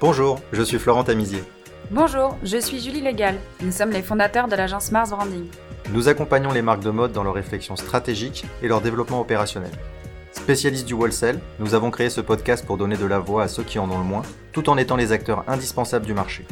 [0.00, 1.42] Bonjour, je suis Florent Tamizier.
[1.90, 3.34] Bonjour, je suis Julie Légal.
[3.60, 5.48] Nous sommes les fondateurs de l'agence Mars Branding.
[5.90, 9.72] Nous accompagnons les marques de mode dans leur réflexion stratégique et leur développement opérationnel.
[10.30, 13.64] Spécialistes du wholesale, nous avons créé ce podcast pour donner de la voix à ceux
[13.64, 14.22] qui en ont le moins,
[14.52, 16.46] tout en étant les acteurs indispensables du marché.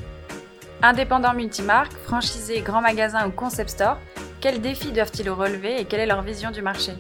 [0.83, 3.99] Indépendants multimarques, franchisés, grands magasins ou concept stores,
[4.41, 6.95] quels défis doivent-ils relever et quelle est leur vision du marché?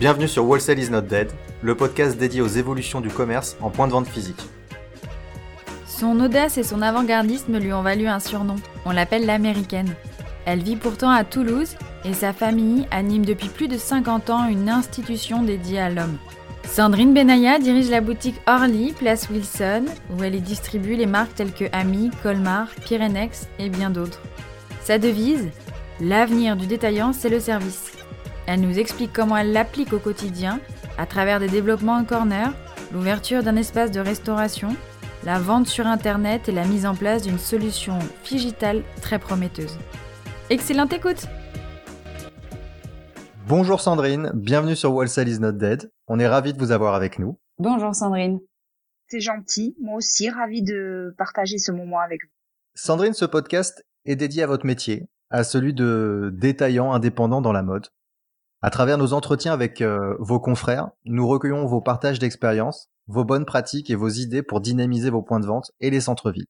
[0.00, 1.30] Bienvenue sur Wholesale is not dead,
[1.62, 4.42] le podcast dédié aux évolutions du commerce en point de vente physique.
[5.96, 8.56] Son audace et son avant-gardisme lui ont valu un surnom.
[8.84, 9.94] On l'appelle l'américaine.
[10.44, 14.68] Elle vit pourtant à Toulouse et sa famille anime depuis plus de 50 ans une
[14.68, 16.18] institution dédiée à l'homme.
[16.64, 21.52] Sandrine Benaya dirige la boutique Orly, place Wilson, où elle y distribue les marques telles
[21.52, 24.20] que Ami, Colmar, Pyrenex et bien d'autres.
[24.82, 25.48] Sa devise
[26.00, 27.92] L'avenir du détaillant, c'est le service.
[28.46, 30.58] Elle nous explique comment elle l'applique au quotidien
[30.98, 32.52] à travers des développements en corner,
[32.92, 34.74] l'ouverture d'un espace de restauration,
[35.24, 37.98] la vente sur Internet et la mise en place d'une solution
[38.28, 39.78] digitale très prometteuse.
[40.50, 41.26] Excellente écoute
[43.48, 45.90] Bonjour Sandrine, bienvenue sur Wholesale is not dead.
[46.08, 47.38] On est ravis de vous avoir avec nous.
[47.58, 48.40] Bonjour Sandrine.
[49.08, 52.30] C'est gentil, moi aussi ravi de partager ce moment avec vous.
[52.74, 57.62] Sandrine, ce podcast est dédié à votre métier, à celui de détaillant indépendant dans la
[57.62, 57.86] mode.
[58.64, 63.44] À travers nos entretiens avec euh, vos confrères, nous recueillons vos partages d'expériences, vos bonnes
[63.44, 66.46] pratiques et vos idées pour dynamiser vos points de vente et les centres-villes.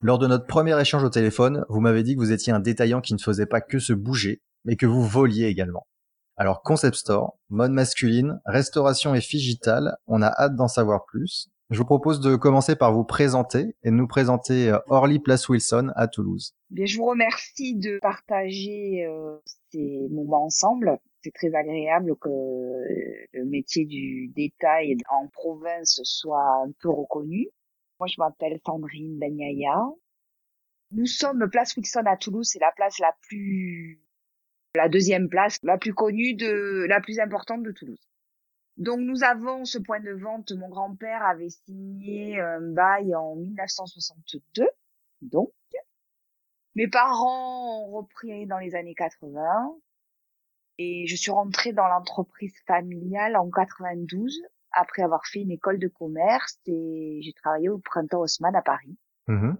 [0.00, 3.00] Lors de notre premier échange au téléphone, vous m'avez dit que vous étiez un détaillant
[3.00, 5.88] qui ne faisait pas que se bouger, mais que vous voliez également.
[6.36, 11.48] Alors concept store, mode masculine, restauration et figital, on a hâte d'en savoir plus.
[11.70, 15.48] Je vous propose de commencer par vous présenter et de nous présenter euh, Orly Place
[15.48, 16.54] Wilson à Toulouse.
[16.70, 19.36] Bien, je vous remercie de partager euh,
[19.72, 21.00] ces moments ensemble.
[21.22, 27.48] C'est très agréable que le métier du détail en province soit un peu reconnu.
[27.98, 29.84] Moi, je m'appelle Sandrine Benyaya.
[30.92, 34.00] Nous sommes place Wilson à Toulouse, c'est la place la plus,
[34.74, 38.10] la deuxième place la plus connue de, la plus importante de Toulouse.
[38.76, 40.52] Donc nous avons ce point de vente.
[40.52, 44.66] Mon grand-père avait signé un bail en 1962.
[45.20, 45.52] Donc
[46.74, 49.76] mes parents ont repris dans les années 80
[50.82, 54.40] et je suis rentrée dans l'entreprise familiale en 92
[54.72, 58.96] après avoir fait une école de commerce et j'ai travaillé au printemps Haussmann à Paris.
[59.28, 59.52] Mmh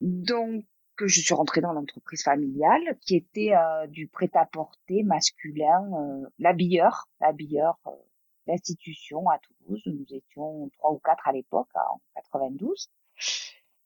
[0.00, 0.64] Donc,
[0.98, 7.78] je suis rentrée dans l'entreprise familiale qui était euh, du prêt-à-porter masculin, euh, l'habilleur, l'habilleur,
[7.86, 7.90] euh,
[8.46, 9.82] l'institution à Toulouse.
[9.84, 12.90] Nous étions trois ou quatre à l'époque, en 92.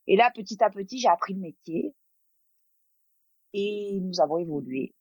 [0.06, 1.96] Et là, petit à petit, j'ai appris le métier
[3.54, 4.94] et nous avons évolué.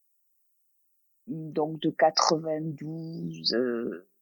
[1.31, 3.55] Donc de 92,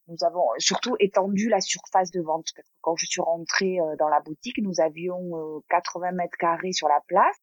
[0.09, 2.53] nous avons surtout étendu la surface de vente.
[2.81, 6.88] Quand je suis rentrée euh, dans la boutique, nous avions 80 euh, mètres carrés sur
[6.88, 7.36] la place.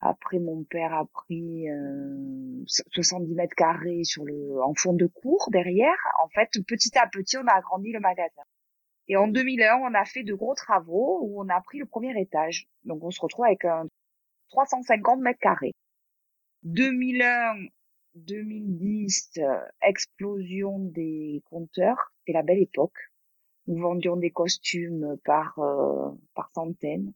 [0.00, 5.48] Après, mon père a pris euh, 70 mètres carrés sur le, en fond de cours
[5.50, 5.96] derrière.
[6.22, 8.42] En fait, petit à petit, on a agrandi le magasin.
[9.08, 12.18] Et en 2001, on a fait de gros travaux où on a pris le premier
[12.20, 12.66] étage.
[12.84, 13.86] Donc, on se retrouve avec un
[14.50, 15.74] 350 mètres carrés.
[16.64, 17.68] 2001,
[18.16, 22.96] 2010, euh, explosion des compteurs, c'est la belle époque.
[23.66, 27.12] Nous vendions des costumes par euh, par centaines.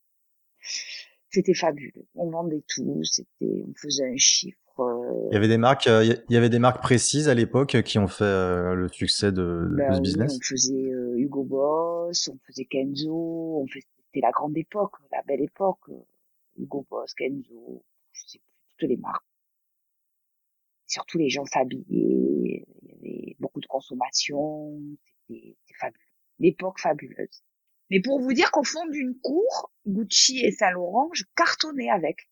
[1.30, 2.06] C'était fabuleux.
[2.14, 3.02] On vendait tout.
[3.04, 4.58] C'était, on faisait un chiffre.
[4.80, 7.98] Euh, il y avait des marques, il y avait des marques précises à l'époque qui
[7.98, 8.24] ont fait
[8.74, 10.36] le succès de, ben ce business?
[10.36, 15.42] on faisait Hugo Boss, on faisait Kenzo, on faisait, c'était la grande époque, la belle
[15.42, 15.90] époque.
[16.58, 19.29] Hugo Boss, Kenzo, je sais plus toutes les marques
[20.90, 24.78] surtout les gens s'habillaient, il y avait beaucoup de consommation,
[25.28, 26.00] c'était fabuleux.
[26.38, 27.42] L'époque fabuleuse.
[27.90, 32.28] Mais pour vous dire qu'au fond d'une cour, Gucci et Saint Laurent, je cartonnais avec.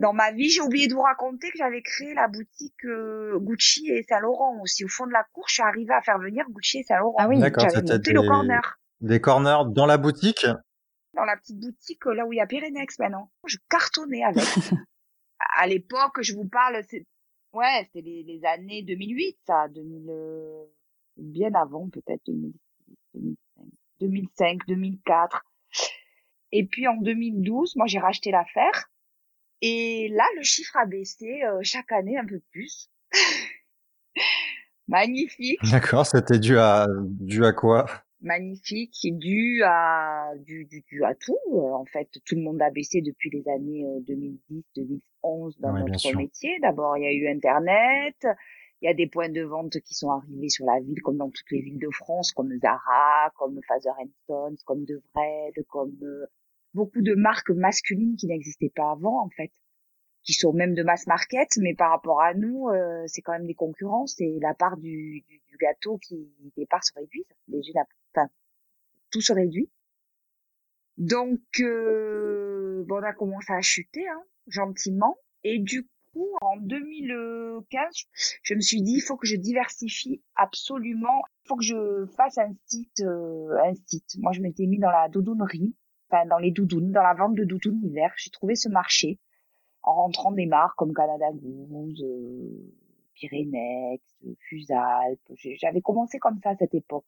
[0.00, 3.88] Dans ma vie, j'ai oublié de vous raconter que j'avais créé la boutique euh, Gucci
[3.90, 4.84] et Saint Laurent aussi.
[4.84, 7.16] Au fond de la cour, je suis arrivée à faire venir Gucci et Saint Laurent.
[7.18, 8.78] Ah oui, j'avais monté le corner.
[9.00, 10.46] Des corners dans la boutique?
[11.14, 13.32] Dans la petite boutique, là où il y a Pyrenex maintenant.
[13.46, 14.44] Je cartonnais avec.
[15.56, 16.84] à l'époque, je vous parle,
[17.52, 20.64] Ouais, c'était les, années 2008, ça, 2000, euh,
[21.16, 23.36] bien avant peut-être 2005,
[24.00, 25.44] 2005, 2004.
[26.52, 28.90] Et puis en 2012, moi j'ai racheté l'affaire.
[29.60, 32.90] Et là, le chiffre a baissé euh, chaque année un peu plus.
[34.88, 35.60] Magnifique.
[35.70, 36.86] D'accord, c'était dû à
[37.20, 37.86] dû à quoi?
[38.20, 42.08] Magnifique dû à dû, dû, à tout en fait.
[42.24, 46.58] Tout le monde a baissé depuis les années 2010 euh, 2011 dans notre métier.
[46.60, 48.26] D'abord il y a eu internet.
[48.80, 51.30] Il y a des points de vente qui sont arrivés sur la ville, comme dans
[51.30, 53.90] toutes les villes de France, comme Zara, comme Father
[54.22, 56.26] Stones, comme De Vred, comme euh,
[56.74, 59.50] beaucoup de marques masculines qui n'existaient pas avant, en fait,
[60.22, 63.46] qui sont même de mass market, mais par rapport à nous, euh, c'est quand même
[63.46, 64.06] des concurrents.
[64.06, 67.24] C'est la part du, du, gâteau qui des parts se réduisent.
[67.48, 67.88] Les, enfin,
[69.10, 69.70] tout se réduit.
[70.98, 75.16] Donc, euh, bon, on a commencé à chuter, hein, gentiment.
[75.44, 78.06] Et du coup, en 2015,
[78.42, 81.22] je me suis dit, il faut que je diversifie absolument.
[81.44, 84.16] Il faut que je fasse un site, euh, un site.
[84.18, 85.74] Moi, je m'étais mis dans la doudounerie,
[86.10, 88.12] enfin, dans les doudounes, dans la vente de doudounes hiver.
[88.16, 89.20] J'ai trouvé ce marché
[89.82, 92.74] en rentrant des marques comme Canada Goose, euh,
[93.14, 94.02] Pyrénex,
[94.48, 95.20] Fusalp.
[95.36, 97.06] J'avais commencé comme ça à cette époque.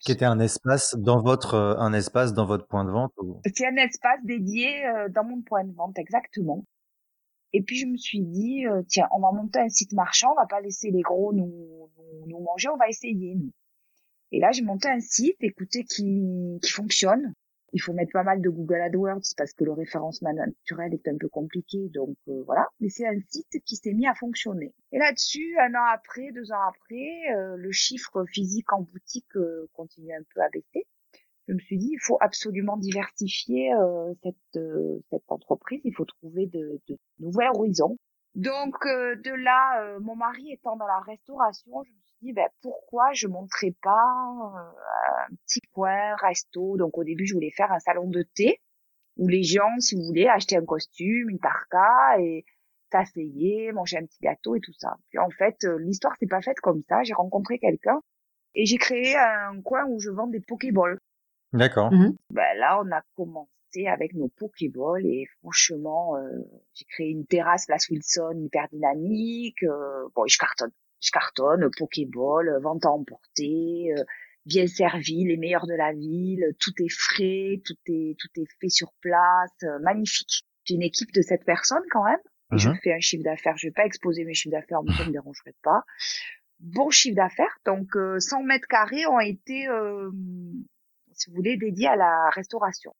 [0.00, 3.12] Qui était un espace dans votre euh, un espace dans votre point de vente
[3.44, 6.64] C'est un espace dédié euh, dans mon point de vente exactement.
[7.52, 10.40] Et puis je me suis dit euh, tiens on va monter un site marchand, on
[10.40, 13.50] va pas laisser les gros nous nous, nous manger, on va essayer nous.
[14.30, 17.34] Et là j'ai monté un site, écoutez qui qui fonctionne,
[17.72, 21.16] il faut mettre pas mal de Google AdWords parce que le référencement naturel est un
[21.18, 21.88] peu compliqué.
[21.88, 24.74] Donc euh, voilà, mais c'est un site qui s'est mis à fonctionner.
[24.92, 29.68] Et là-dessus, un an après, deux ans après, euh, le chiffre physique en boutique euh,
[29.74, 30.86] continue un peu à baisser.
[31.46, 33.72] Je me suis dit, il faut absolument diversifier
[34.22, 34.62] cette,
[35.08, 35.80] cette entreprise.
[35.84, 37.96] Il faut trouver de, de nouveaux horizons.
[38.34, 43.26] Donc de là, mon mari étant dans la restauration, je me dit ben, pourquoi je
[43.26, 46.76] montrais pas euh, un petit coin resto?
[46.76, 48.60] Donc au début, je voulais faire un salon de thé
[49.16, 52.44] où les gens, si vous voulez, acheter un costume, une parka et
[52.90, 54.96] s'asseyer, manger un petit gâteau et tout ça.
[55.10, 57.02] Puis en fait, euh, l'histoire s'est pas faite comme ça.
[57.02, 58.00] J'ai rencontré quelqu'un
[58.54, 60.98] et j'ai créé un coin où je vends des pokéballs.
[61.52, 61.92] D'accord.
[61.92, 63.50] Mmh ben là, on a commencé
[63.86, 66.28] avec nos pokéballs et franchement, euh,
[66.74, 69.64] j'ai créé une terrasse place Wilson hyper dynamique.
[70.14, 74.04] bon, je cartonne je cartonne, Pokéball, vente à emporter, euh,
[74.46, 78.68] bien servi, les meilleurs de la ville, tout est frais, tout est tout est fait
[78.68, 80.44] sur place, euh, magnifique.
[80.64, 82.20] J'ai une équipe de sept personnes quand même.
[82.54, 83.58] Et je fais un chiffre d'affaires.
[83.58, 85.82] Je vais pas exposer mes chiffres d'affaires, mais ça me dérangerait pas.
[86.60, 87.58] Bon chiffre d'affaires.
[87.66, 89.68] Donc, 100 euh, mètres carrés ont été,
[91.12, 92.94] si vous voulez, dédiés à la restauration.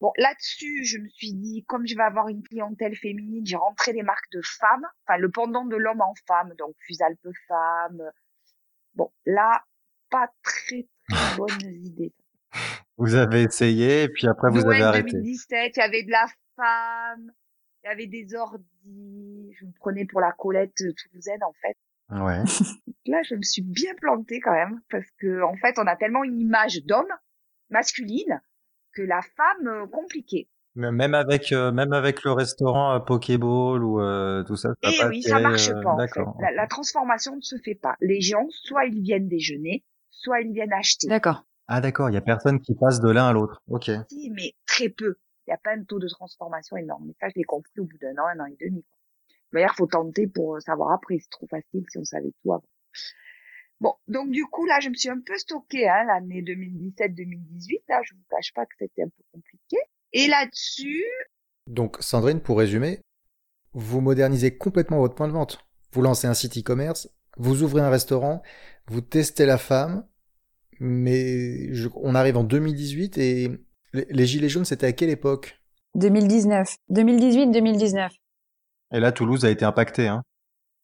[0.00, 3.92] Bon, là-dessus, je me suis dit, comme je vais avoir une clientèle féminine, j'ai rentré
[3.92, 8.02] des marques de femmes, enfin le pendant de l'homme en femme, donc Fusalpe Femme.
[8.94, 9.64] Bon, là,
[10.10, 12.14] pas très très bonnes idées.
[12.96, 15.12] Vous avez essayé et puis après vous avez arrêté.
[15.12, 17.32] 2017, il y avait de la femme,
[17.82, 21.76] il y avait des ordis, je me prenais pour la Colette toulousaine en fait.
[22.10, 22.42] Ouais.
[23.06, 26.24] Là, je me suis bien plantée quand même parce que en fait, on a tellement
[26.24, 27.12] une image d'homme
[27.70, 28.40] masculine
[28.98, 30.48] que la femme euh, compliquée.
[30.74, 33.98] Même avec euh, même avec le restaurant euh, Pokéball ou
[34.44, 34.70] tout ça.
[34.82, 35.90] ça eh oui, ça marche pas.
[35.90, 36.54] En fait.
[36.54, 37.96] la, transformation ne se fait pas.
[38.00, 41.08] Les gens, soit ils viennent déjeuner, soit ils viennent acheter.
[41.08, 41.44] D'accord.
[41.66, 43.62] Ah d'accord, il y a personne qui passe de l'un à l'autre.
[43.68, 43.90] Ok.
[44.08, 45.16] Si, mais très peu.
[45.46, 47.04] Il n'y a pas un taux de transformation énorme.
[47.06, 48.84] Mais ça, je l'ai compris au bout d'un an, un an et demi.
[49.52, 51.18] D'ailleurs, faut tenter pour savoir après.
[51.18, 52.68] C'est trop facile si on savait tout avant.
[53.80, 57.82] Bon, donc du coup là, je me suis un peu stockée hein, l'année 2017-2018.
[57.88, 59.76] Là, je vous cache pas que c'était un peu compliqué.
[60.12, 61.04] Et là-dessus.
[61.66, 63.00] Donc Sandrine, pour résumer,
[63.72, 65.64] vous modernisez complètement votre point de vente.
[65.92, 68.42] Vous lancez un site e-commerce, vous ouvrez un restaurant,
[68.88, 70.06] vous testez la femme,
[70.80, 73.50] mais on arrive en 2018 et
[73.92, 75.60] les, gilets jaunes, c'était à quelle époque?
[75.94, 78.10] 2019, 2018-2019.
[78.92, 80.22] Et là, Toulouse a été impacté, hein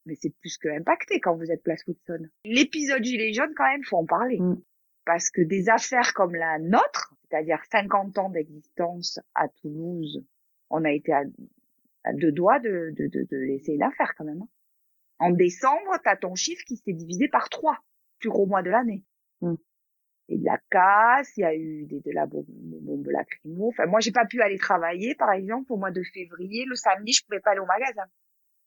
[0.06, 2.28] mais c'est plus que impacté quand vous êtes place Woodson.
[2.44, 4.38] L'épisode Gilet jaune, quand même, faut en parler.
[4.38, 4.60] Mm.
[5.04, 10.24] Parce que des affaires comme la nôtre, c'est-à-dire 50 ans d'existence à Toulouse,
[10.70, 11.24] on a été à,
[12.14, 14.42] deux doigts de, de, de, de laisser l'affaire quand même.
[14.42, 14.48] Hein.
[15.18, 17.78] En décembre, t'as ton chiffre qui s'est divisé par trois,
[18.18, 19.04] plus gros mois de l'année.
[19.40, 19.54] Mm.
[20.30, 23.68] Et de la casse, il y a eu des, de la bombe, des bombes lacrymo.
[23.68, 26.64] Enfin, moi, j'ai pas pu aller travailler, par exemple, au mois de février.
[26.64, 28.04] Le samedi, je pouvais pas aller au magasin.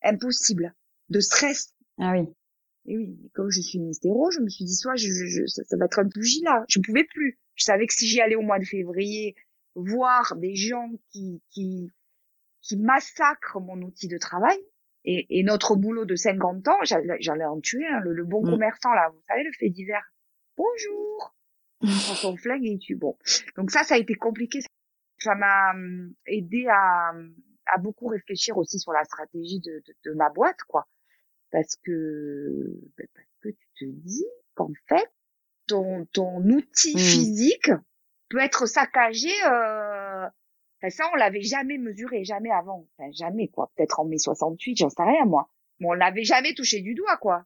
[0.04, 0.72] Impossible
[1.10, 1.74] de stress.
[1.98, 2.28] Ah oui.
[2.86, 5.84] Et oui, comme je suis ministéro, je me suis dit soit je, je, ça, va
[5.86, 6.08] être un
[6.42, 6.64] là.
[6.68, 7.38] Je pouvais plus.
[7.54, 9.36] Je savais que si j'y allais au mois de février,
[9.74, 11.92] voir des gens qui qui
[12.62, 14.58] qui massacrent mon outil de travail
[15.04, 18.50] et, et notre boulot de 50 ans, j'allais en tuer un, le, bon mm.
[18.50, 19.10] commerçant là.
[19.10, 20.10] Vous savez le fait divers.
[20.56, 21.34] Bonjour.
[21.80, 23.16] prend son flingue et tu bon.
[23.56, 24.60] Donc ça, ça a été compliqué.
[25.18, 27.12] Ça m'a hum, aidé à,
[27.66, 30.86] à beaucoup réfléchir aussi sur la stratégie de, de, de ma boîte, quoi
[31.50, 35.10] parce que ben, parce que tu te dis qu'en fait
[35.66, 36.98] ton ton outil mmh.
[36.98, 37.70] physique
[38.28, 40.26] peut être saccagé euh,
[40.88, 44.90] ça on l'avait jamais mesuré jamais avant enfin jamais quoi peut-être en mai 68 j'en
[44.90, 45.48] sais rien moi
[45.80, 47.44] Bon, on l'avait jamais touché du doigt, quoi.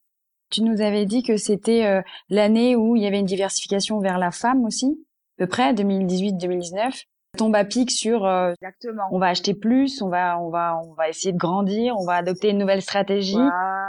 [0.51, 4.19] Tu nous avais dit que c'était euh, l'année où il y avait une diversification vers
[4.19, 5.07] la femme aussi,
[5.39, 7.05] à peu près 2018-2019.
[7.39, 9.05] Tombe à pic sur euh, Exactement.
[9.11, 12.17] on va acheter plus, on va on va on va essayer de grandir, on va
[12.17, 13.33] adopter une nouvelle stratégie.
[13.33, 13.82] Voilà,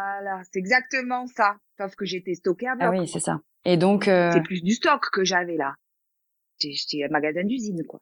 [0.44, 1.58] c'est exactement ça.
[1.78, 2.94] Sauf que j'étais stocké à bloc.
[2.94, 3.42] Ah oui, c'est ça.
[3.66, 5.76] Et donc euh, C'est plus du stock que j'avais là.
[6.60, 8.00] J'étais un magasin d'usine, quoi.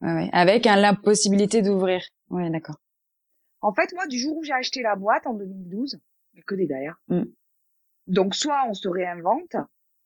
[0.00, 0.30] ouais, ouais.
[0.32, 2.02] avec un, la possibilité d'ouvrir.
[2.30, 2.76] Ouais, d'accord.
[3.60, 5.98] En fait, moi, du jour où j'ai acheté la boîte en 2012,
[6.32, 6.96] il y a que des derrière.
[7.08, 7.22] Mm.
[8.08, 9.56] Donc, soit on se réinvente,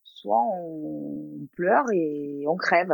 [0.05, 2.93] soit on pleure et on crève.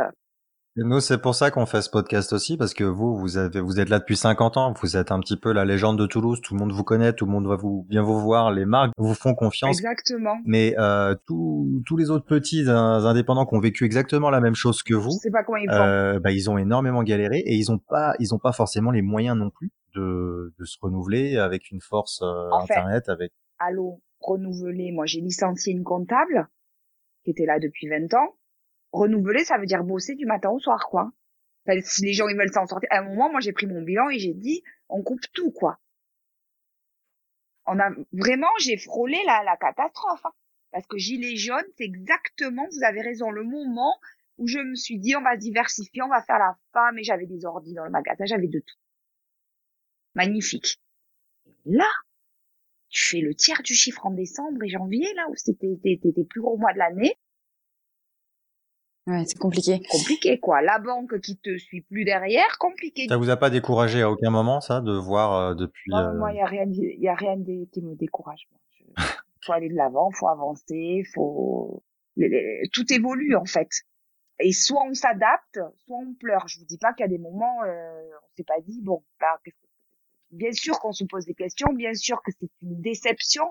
[0.77, 3.61] Et nous, c'est pour ça qu'on fait ce podcast aussi, parce que vous, vous avez,
[3.61, 6.41] vous êtes là depuis 50 ans, vous êtes un petit peu la légende de Toulouse,
[6.41, 8.91] tout le monde vous connaît, tout le monde va vous bien vous voir, les marques
[8.97, 9.69] vous font confiance.
[9.77, 10.35] Exactement.
[10.43, 14.55] Mais euh, tous tous les autres petits in- indépendants qui ont vécu exactement la même
[14.55, 17.55] chose que Je vous, sais pas comment ils euh, bah, ils ont énormément galéré et
[17.55, 21.37] ils ont pas ils ont pas forcément les moyens non plus de, de se renouveler
[21.37, 22.73] avec une force euh, En fait.
[22.73, 24.91] internet avec Allô, renouveler.
[24.91, 26.49] Moi, j'ai licencié une comptable
[27.23, 28.35] qui était là depuis 20 ans.
[28.95, 31.11] Renouveler, ça veut dire bosser du matin au soir, quoi.
[31.83, 32.87] Si les gens ils veulent s'en sortir.
[32.91, 35.79] À un moment, moi, j'ai pris mon bilan et j'ai dit, on coupe tout, quoi.
[37.65, 40.25] On a vraiment, j'ai frôlé la, la catastrophe.
[40.25, 40.33] hein.
[40.71, 43.95] Parce que gilet jaune, c'est exactement, vous avez raison, le moment
[44.37, 47.25] où je me suis dit, on va diversifier, on va faire la femme, et j'avais
[47.25, 48.75] des ordis dans le magasin, j'avais de tout.
[50.13, 50.79] Magnifique.
[51.65, 51.89] Là,
[52.89, 56.41] tu fais le tiers du chiffre en décembre et janvier, là, où c'était tes plus
[56.41, 57.17] gros mois de l'année.
[59.07, 59.81] Ouais, c'est compliqué.
[59.89, 60.61] Compliqué, quoi.
[60.63, 63.07] La banque qui te suit plus derrière, compliqué.
[63.07, 66.17] ça vous a pas découragé à aucun moment ça de voir euh, depuis Moi, euh,
[66.17, 68.47] moi, il y a rien, il y a rien de- qui me décourage.
[68.79, 68.85] Je-
[69.45, 71.83] faut aller de l'avant, faut avancer, faut,
[72.73, 73.69] tout évolue, en fait.
[74.39, 76.47] Et soit on s'adapte, soit on pleure.
[76.47, 79.03] Je vous dis pas qu'il y a des moments, euh, on s'est pas dit, bon,
[79.43, 79.51] que-
[80.31, 83.45] bien sûr qu'on se pose des questions, bien sûr que c'est une déception,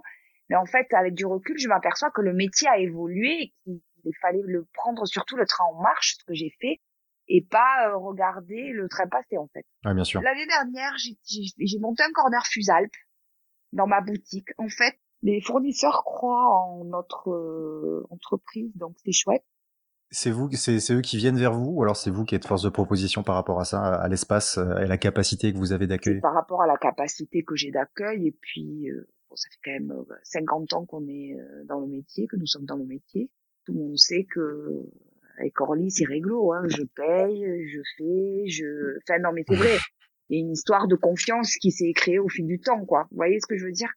[0.50, 3.80] mais en fait, avec du recul, je m'aperçois que le métier a évolué et qu'il
[4.04, 6.80] il fallait le prendre surtout le train en marche, ce que j'ai fait,
[7.28, 9.64] et pas euh, regarder le train passer, en fait.
[9.84, 12.90] ouais, bien sûr L'année dernière, j'ai- monté un corner Fusalp
[13.72, 14.48] dans ma boutique.
[14.58, 19.44] En fait, les fournisseurs croient en notre euh, entreprise, donc c'est chouette.
[20.10, 22.46] c'est vous c'est c'est eux qui viennent vers vous ou alors c'est vous qui êtes
[22.46, 25.72] force de proposition par rapport à ça à l'espace euh, et la capacité que vous
[25.72, 26.20] avez d'accueil?
[26.20, 28.28] par rapport à la capacité que j'ai d'accueil.
[28.28, 31.80] Et puis, euh, bon, ça fait quand même euh, 50 ans qu'on est euh, dans
[31.80, 33.30] le métier, que nous sommes dans le métier.
[33.66, 34.84] Tout le monde sait que
[35.38, 36.52] avec Orly, c'est réglo.
[36.52, 36.62] Hein.
[36.68, 38.98] Je paye, je fais, je...
[38.98, 39.78] Enfin, non, mais c'est vrai.
[40.28, 43.06] Il y a une histoire de confiance qui s'est créée au fil du temps, quoi.
[43.10, 43.92] Vous voyez ce que je veux dire?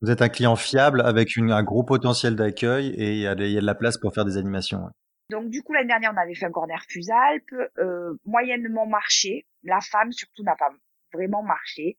[0.00, 3.32] Vous êtes un client fiable avec une, un gros potentiel d'accueil et il y, a
[3.32, 4.90] y de la place pour faire des animations ouais.
[5.30, 9.46] Donc du coup l'année dernière on avait fait un corner Fusalp, euh, moyennement marché.
[9.62, 10.68] La femme surtout n'a pas
[11.14, 11.96] vraiment marché.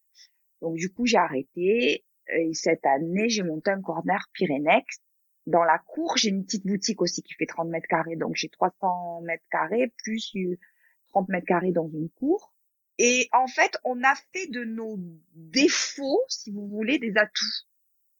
[0.61, 4.99] Donc du coup j'ai arrêté et cette année j'ai monté un corner Pyrénex.
[5.47, 8.49] Dans la cour j'ai une petite boutique aussi qui fait 30 mètres carrés donc j'ai
[8.49, 10.57] 300 mètres carrés plus euh,
[11.09, 12.53] 30 mètres carrés dans une cour.
[12.97, 14.97] Et en fait on a fait de nos
[15.33, 17.65] défauts si vous voulez des atouts.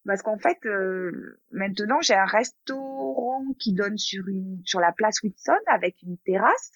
[0.05, 5.22] Parce qu'en fait, euh, maintenant, j'ai un restaurant qui donne sur une sur la place
[5.24, 6.72] Whitson avec une terrasse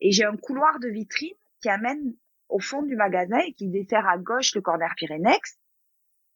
[0.00, 2.14] et j'ai un couloir de vitrine qui amène
[2.48, 5.58] au fond du magasin et qui dessert à gauche le corner Pyrénex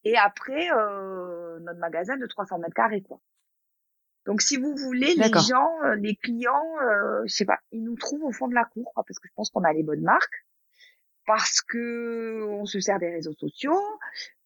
[0.05, 3.21] et après euh, notre magasin de 300 mètres carrés quoi.
[4.27, 7.97] Donc si vous voulez, les gens, euh, les clients, euh, je sais pas, ils nous
[7.97, 10.03] trouvent au fond de la cour quoi, parce que je pense qu'on a les bonnes
[10.03, 10.47] marques,
[11.27, 13.81] parce que on se sert des réseaux sociaux,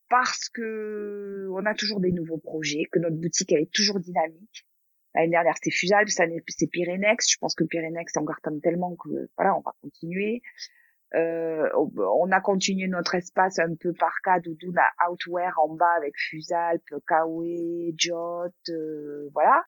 [0.09, 4.66] parce que on a toujours des nouveaux projets, que notre boutique elle est toujours dynamique.
[5.14, 7.31] L'année dernière c'était Fusalp, cette année c'est Pyrénex.
[7.31, 10.43] Je pense que Pyrénex on cartonne tellement que voilà on va continuer.
[11.14, 15.94] Euh, on a continué notre espace un peu par cas doudoune à Outwear en bas
[15.97, 17.44] avec Fusalp, Kawe,
[17.97, 19.62] Jot, euh, voilà.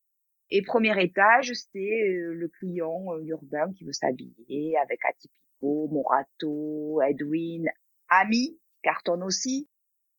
[0.51, 7.01] Et premier étage, c'est euh, le client euh, urbain qui veut s'habiller avec Atypico, Morato,
[7.03, 7.69] Edwin,
[8.09, 9.69] Ami, cartonne aussi.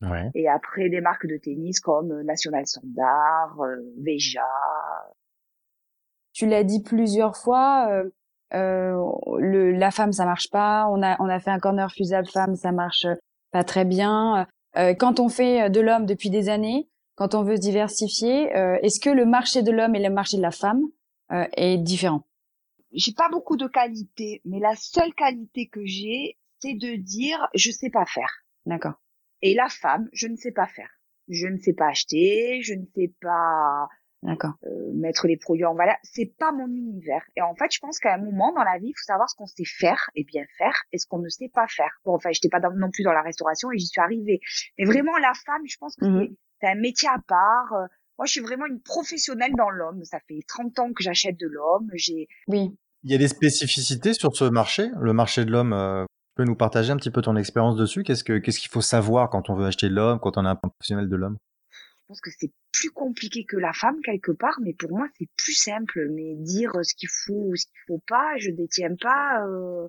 [0.01, 4.41] ouais Et après, des marques de tennis comme euh, National Standard, euh, Veja.
[6.33, 7.87] Tu l'as dit plusieurs fois.
[7.89, 8.09] euh,
[8.51, 10.87] le, la femme, ça marche pas.
[10.89, 13.05] On a, on a fait un corner Fusalp femme, ça marche
[13.51, 14.47] pas très bien.
[14.77, 18.77] Euh, quand on fait de l'homme depuis des années, quand on veut se diversifier, euh,
[18.83, 20.81] est-ce que le marché de l'homme et le marché de la femme
[21.31, 22.23] euh, est différent?
[22.93, 27.71] J'ai pas beaucoup de qualité, mais la seule qualité que j'ai, c'est de dire je
[27.71, 28.31] sais pas faire.
[28.65, 29.01] D'accord.
[29.41, 30.89] Et la femme, je ne sais pas faire.
[31.27, 33.87] Je ne sais pas acheter, je ne sais pas
[34.23, 34.53] D'accord.
[34.65, 37.23] Euh, mettre les produits en valeur, c'est pas mon univers.
[37.35, 39.35] Et en fait, je pense qu'à un moment dans la vie, il faut savoir ce
[39.35, 41.91] qu'on sait faire et bien faire et ce qu'on ne sait pas faire.
[42.03, 44.39] Bon, enfin, j'étais pas non plus dans la restauration et j'y suis arrivée.
[44.79, 46.35] Mais vraiment, la femme, je pense que Mhm.
[46.61, 47.73] c'est un métier à part.
[47.73, 47.85] Euh,
[48.19, 50.03] Moi, je suis vraiment une professionnelle dans l'homme.
[50.03, 51.87] Ça fait 30 ans que j'achète de l'homme.
[51.93, 52.75] J'ai Oui.
[53.03, 55.71] Il y a des spécificités sur ce marché, le marché de l'homme.
[55.73, 58.01] euh, tu peux nous partager un petit peu ton expérience dessus?
[58.01, 60.49] Qu'est-ce que qu'est-ce qu'il faut savoir quand on veut acheter de l'homme, quand on est
[60.49, 61.37] un professionnel de l'homme?
[62.07, 65.53] Pense que c'est plus compliqué que la femme quelque part, mais pour moi c'est plus
[65.53, 66.09] simple.
[66.11, 69.45] Mais dire ce qu'il faut ou ce qu'il faut pas, je détiens pas.
[69.45, 69.87] Euh,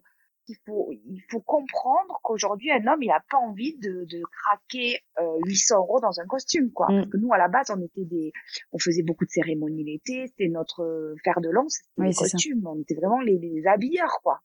[0.50, 4.98] il faut il faut comprendre qu'aujourd'hui un homme il a pas envie de, de craquer
[5.20, 6.86] euh, 800 euros dans un costume quoi.
[6.88, 6.96] Mm.
[6.96, 8.32] Parce que nous à la base on était des,
[8.72, 12.12] on faisait beaucoup de cérémonies l'été, c'était notre euh, fer de lance, c'était Oui, les
[12.14, 12.20] ça.
[12.22, 12.66] costumes.
[12.66, 14.40] On était vraiment les, les habilleurs quoi,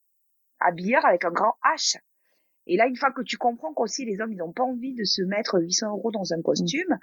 [0.59, 1.97] habilleurs avec un grand H.
[2.65, 5.03] Et là, une fois que tu comprends qu'aussi les hommes, ils n'ont pas envie de
[5.03, 6.97] se mettre 800 euros dans un costume,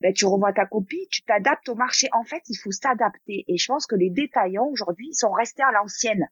[0.00, 2.08] ben, tu revois ta copie, tu t'adaptes au marché.
[2.12, 3.44] En fait, il faut s'adapter.
[3.48, 6.28] Et je pense que les détaillants, aujourd'hui, sont restés à l'ancienne.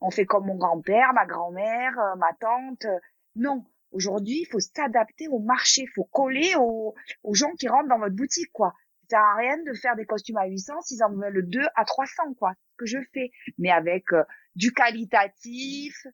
[0.00, 2.86] On fait comme mon grand-père, ma grand-mère, euh, ma tante.
[3.36, 3.64] Non.
[3.92, 5.82] Aujourd'hui, il faut s'adapter au marché.
[5.82, 6.94] Il faut coller aux,
[7.32, 8.72] gens qui rentrent dans votre boutique, quoi.
[9.02, 11.84] Ça sert à rien de faire des costumes à 800 s'ils en veulent 2 à
[11.84, 12.52] 300, quoi.
[12.72, 13.30] Ce que je fais.
[13.58, 14.22] Mais avec euh,
[14.54, 16.06] du qualitatif,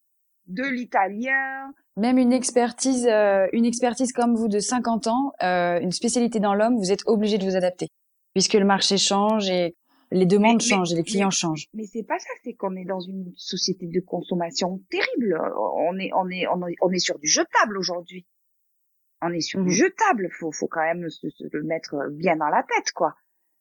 [0.47, 5.93] de l'italien, Même une expertise, euh, une expertise comme vous de 50 ans, euh, une
[5.93, 7.89] spécialité dans l'homme, vous êtes obligé de vous adapter,
[8.35, 9.75] puisque le marché change et
[10.13, 11.67] les demandes Mais- mais- changent et les clients mais- changent.
[11.75, 15.41] Mais c'est pas ça, c'est qu'on est dans une société de consommation terrible.
[15.59, 18.25] On est, on est, on est, on est sur du jetable aujourd'hui.
[19.23, 20.29] On est sur du jetable.
[20.39, 23.15] Faut, faut quand même se, se le mettre bien dans la tête, quoi.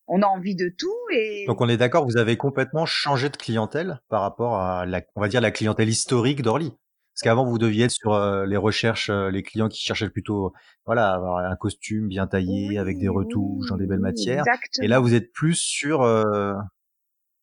[0.07, 3.37] On a envie de tout et Donc on est d'accord, vous avez complètement changé de
[3.37, 6.73] clientèle par rapport à la, on va dire la clientèle historique d'Orly.
[7.15, 10.53] Parce qu'avant vous deviez être sur euh, les recherches, euh, les clients qui cherchaient plutôt,
[10.85, 14.03] voilà, avoir un costume bien taillé Oui, avec des retouches oui, dans des belles oui,
[14.03, 14.39] matières.
[14.39, 14.85] Exactement.
[14.85, 16.53] Et là vous êtes plus sur euh,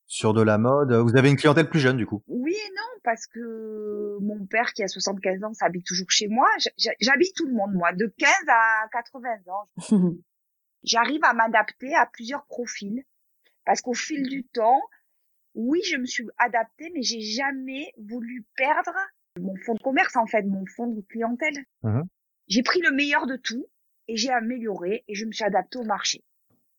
[0.07, 0.93] sur de la mode.
[0.93, 2.23] Vous avez une clientèle plus jeune du coup.
[2.29, 6.47] Oui et non, parce que mon père qui a 75 ans s'habille toujours chez moi.
[6.77, 10.13] J'habille tout le monde, moi, de 15 à 80 ans.
[10.83, 13.05] j'arrive à m'adapter à plusieurs profils
[13.65, 14.81] parce qu'au fil du temps,
[15.55, 18.95] oui, je me suis adaptée, mais j'ai jamais voulu perdre
[19.41, 21.65] mon fonds de commerce, en fait, mon fonds de clientèle.
[21.83, 22.05] Mhm.
[22.49, 23.67] J'ai pris le meilleur de tout
[24.09, 26.23] et j'ai amélioré et je me suis adaptée au marché.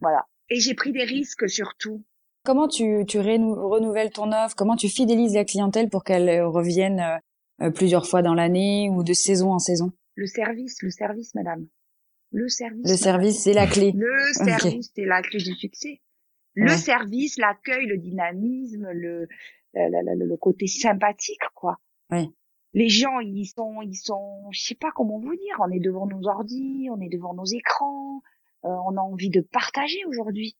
[0.02, 0.28] Voilà.
[0.50, 2.04] Et j'ai pris des risques surtout.
[2.44, 4.56] Comment tu, tu renouvelles ton offre?
[4.56, 8.90] Comment tu fidélises la clientèle pour qu'elle euh, revienne euh, euh, plusieurs fois dans l'année
[8.90, 9.94] ou de saison en saison?
[10.16, 11.68] Le service, le service, madame.
[12.34, 12.90] Le service.
[12.90, 13.94] Le service, c'est la clé.
[13.96, 16.02] Le service, c'est la clé du succès.
[16.56, 16.78] Le Ouais.
[16.78, 19.28] service, l'accueil, le dynamisme, le,
[19.74, 21.78] la- la- le côté sympathique, quoi.
[22.12, 22.28] Ouais.
[22.74, 25.56] Les gens, ils sont, ils sont, je sais pas comment vous dire.
[25.60, 28.22] On est devant nos ordi, on est devant nos écrans.
[28.66, 30.56] euh, on a envie de partager aujourd'hui.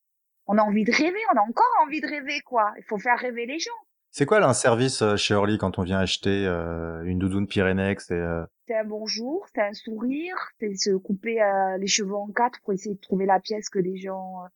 [0.46, 1.20] On a envie de rêver.
[1.34, 2.74] On a encore envie de rêver, quoi.
[2.78, 3.72] Il faut faire rêver les gens.
[4.16, 7.48] C'est quoi là, un service euh, chez Orly quand on vient acheter euh, une doudoune
[7.48, 12.14] Pyrénex et euh, C'est un bonjour, c'est un sourire, c'est se couper euh, les cheveux
[12.14, 14.48] en quatre pour essayer de trouver la pièce que les gens, euh,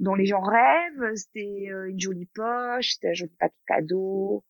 [0.00, 1.14] dont les gens rêvent.
[1.32, 4.44] C'est euh, une jolie poche, c'est un joli paquet cadeau,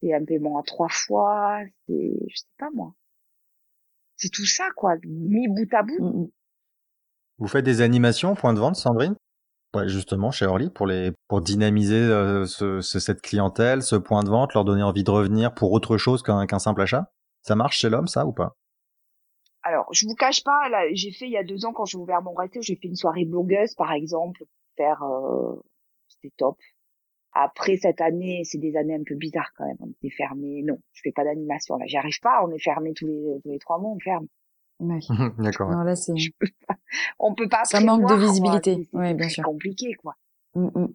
[0.00, 2.94] c'est un paiement à trois fois, c'est, je sais pas moi.
[4.14, 5.98] C'est tout ça, quoi, mis bout à bout.
[5.98, 6.30] Mm, mm.
[7.38, 9.16] vous faites des animations point de vente, Sandrine?
[9.74, 14.22] Ouais, justement chez Orly pour les pour dynamiser euh, ce, ce- cette clientèle, ce point
[14.22, 17.10] de vente, leur donner envie de revenir pour autre chose qu'un simple achat?
[17.42, 18.54] Ça marche chez l'homme, ça ou pas?
[19.62, 20.60] Alors, je vous cache pas,
[20.92, 22.96] j'ai fait il y a deux ans quand j'ai ouvert mon resto, j'ai fait une
[22.96, 24.44] soirée blogueuse, par exemple,
[24.76, 25.54] faire, euh,
[26.08, 26.58] c'était top.
[27.32, 29.76] Après cette année, c'est des années un peu bizarres quand même.
[29.80, 30.62] On était fermé.
[30.62, 31.86] Non, je fais pas d'animation là.
[31.86, 32.44] J'y arrive pas.
[32.44, 33.90] On est fermé tous les tous les trois mois.
[33.92, 34.26] On ferme.
[34.80, 34.98] Ouais.
[35.38, 35.68] D'accord.
[35.68, 35.76] ouais.
[35.76, 36.16] Non, là, c'est...
[36.16, 36.74] Je peux pas.
[37.18, 37.64] On peut pas.
[37.64, 38.74] Ça manque de visibilité.
[38.76, 39.44] C'est- c'est Ouais, bien sûr.
[39.44, 40.14] compliqué quoi.
[40.54, 40.88] Mm, mm.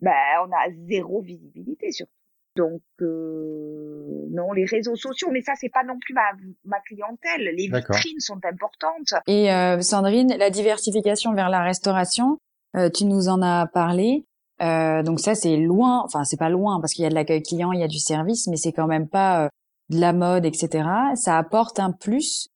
[0.00, 0.12] Ben,
[0.46, 2.10] on a zéro visibilité surtout.
[2.56, 6.22] Donc euh, non, les réseaux sociaux, mais ça c'est pas non plus ma
[6.64, 7.52] ma clientèle.
[7.56, 7.96] Les D'accord.
[7.96, 9.14] vitrines sont importantes.
[9.26, 12.38] Et euh, Sandrine, la diversification vers la restauration,
[12.76, 14.24] euh, tu nous en as parlé.
[14.62, 16.02] Euh, donc ça, c'est loin.
[16.04, 17.98] Enfin, c'est pas loin parce qu'il y a de l'accueil client, il y a du
[17.98, 19.48] service, mais c'est quand même pas euh,
[19.90, 20.88] de la mode, etc.
[21.16, 22.48] Ça apporte un plus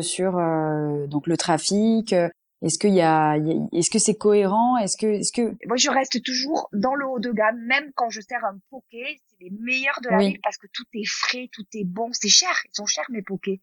[0.00, 2.12] sur euh, donc le trafic.
[2.12, 2.28] euh,
[2.62, 4.78] Est-ce qu'il y a, il y a- est-ce que c'est cohérent?
[4.78, 8.08] Est-ce que, est-ce que Moi, je reste toujours dans le haut de gamme, même quand
[8.08, 10.28] je sers un poké, c'est les meilleurs de la Oui.
[10.28, 12.08] ville parce que tout est frais, tout est bon.
[12.12, 13.60] C'est cher, ils sont chers mes pokés.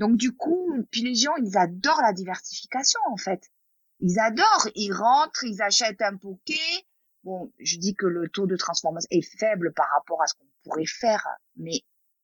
[0.00, 3.42] Donc du coup, puis les gens, ils adorent la diversification en fait.
[4.00, 6.58] Ils adorent, ils rentrent, ils achètent un poké.
[7.24, 10.46] Bon, je dis que le taux de transformation est faible par rapport à ce qu'on
[10.64, 11.24] pourrait faire,
[11.56, 11.80] mais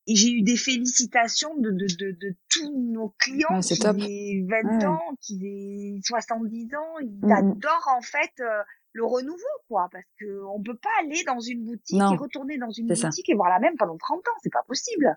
[0.06, 3.96] et j'ai eu des félicitations de, de, de, de tous nos clients qui top.
[4.00, 6.98] aient 20 ans, qui aient 70 ans.
[7.00, 8.62] Ils adorent en fait euh,
[8.92, 9.38] le renouveau,
[9.68, 13.28] quoi, parce que on peut pas aller dans une boutique et retourner dans une boutique
[13.28, 15.16] et voir la même pendant 30 ans, c'est pas possible.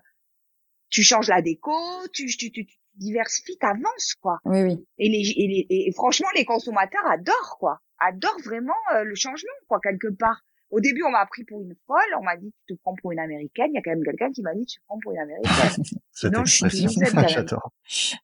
[0.90, 1.72] Tu changes la déco,
[2.14, 4.38] tu, tu, tu, tu diversifies, t'avances, quoi.
[4.44, 4.86] Oui, oui.
[4.96, 9.52] Et, les, et, les, et franchement, les consommateurs adorent, quoi, adorent vraiment euh, le changement,
[9.68, 10.42] quoi, quelque part.
[10.70, 12.14] Au début, on m'a pris pour une folle.
[12.18, 13.70] On m'a dit, tu te prends pour une américaine.
[13.70, 15.84] Il y a quand même quelqu'un qui m'a dit, tu te prends pour une américaine.
[16.12, 16.88] Sinon, je suis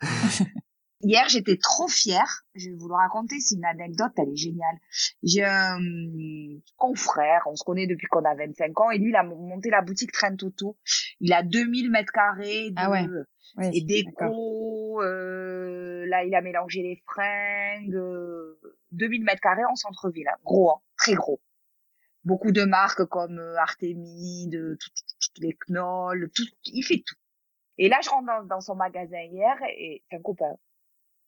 [1.02, 2.42] Hier, j'étais trop fière.
[2.54, 3.38] Je vais vous le raconter.
[3.38, 4.76] C'est une anecdote, elle est géniale.
[5.22, 5.78] J'ai un
[6.76, 9.82] confrère, on se connaît depuis qu'on a 25 ans, et lui, il a monté la
[9.82, 10.76] boutique Train Toto.
[11.20, 13.06] Il a 2000 mètres carrés de, ah ouais.
[13.72, 15.02] et déco.
[15.02, 17.94] Euh, là, il a mélangé les fringues.
[17.94, 18.58] Euh,
[18.92, 20.28] 2000 mètres carrés en centre-ville.
[20.28, 20.38] Hein.
[20.44, 21.40] Gros, hein, très gros
[22.26, 27.14] beaucoup de marques comme euh, Artemide, toutes les Knoll, tout, il fait tout.
[27.78, 30.56] Et là, je rentre dans, dans son magasin hier et c'est un copain.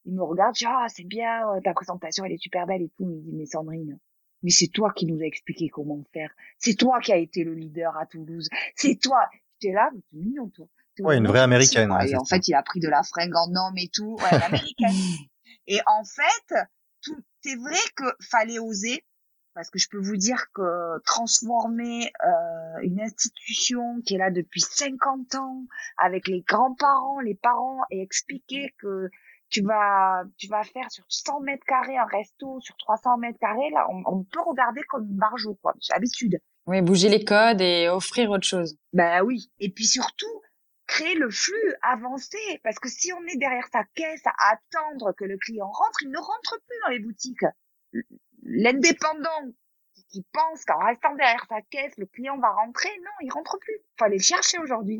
[0.05, 2.89] Il me regarde, dit, ah, c'est bien, euh, ta présentation, elle est super belle et
[2.89, 3.03] tout.
[3.03, 3.97] Il me dit, mais Sandrine,
[4.43, 6.31] mais c'est toi qui nous a expliqué comment faire.
[6.57, 8.49] C'est toi qui a été le leader à Toulouse.
[8.75, 9.27] C'est toi.
[9.59, 10.67] J'étais là, c'est mignon, toi.
[10.99, 11.95] Ouais, une vraie américaine.
[12.05, 14.17] et en fait, il a pris de la fringue en homme et tout.
[14.17, 14.89] Ouais, américaine.
[15.67, 16.55] et en fait,
[17.01, 19.05] tout, c'est vrai que fallait oser
[19.59, 24.61] parce que je peux vous dire que transformer euh, une institution qui est là depuis
[24.61, 25.65] 50 ans
[25.97, 29.09] avec les grands-parents, les parents et expliquer que
[29.49, 33.69] tu vas tu vas faire sur 100 mètres carrés un resto sur 300 mètres carrés
[33.73, 35.73] là on, peut regarder comme une barjo quoi.
[35.81, 36.39] J'ai l'habitude.
[36.65, 38.77] Oui bouger les codes et offrir autre chose.
[38.93, 39.51] Ben oui.
[39.59, 40.41] Et puis surtout
[40.87, 45.25] créer le flux avancé parce que si on est derrière sa caisse à attendre que
[45.25, 47.43] le client rentre il ne rentre plus dans les boutiques
[48.49, 49.53] l'indépendant
[50.11, 53.77] qui pense qu'en restant derrière sa caisse, le client va rentrer, non, il rentre plus.
[53.97, 54.99] Faut aller le chercher aujourd'hui.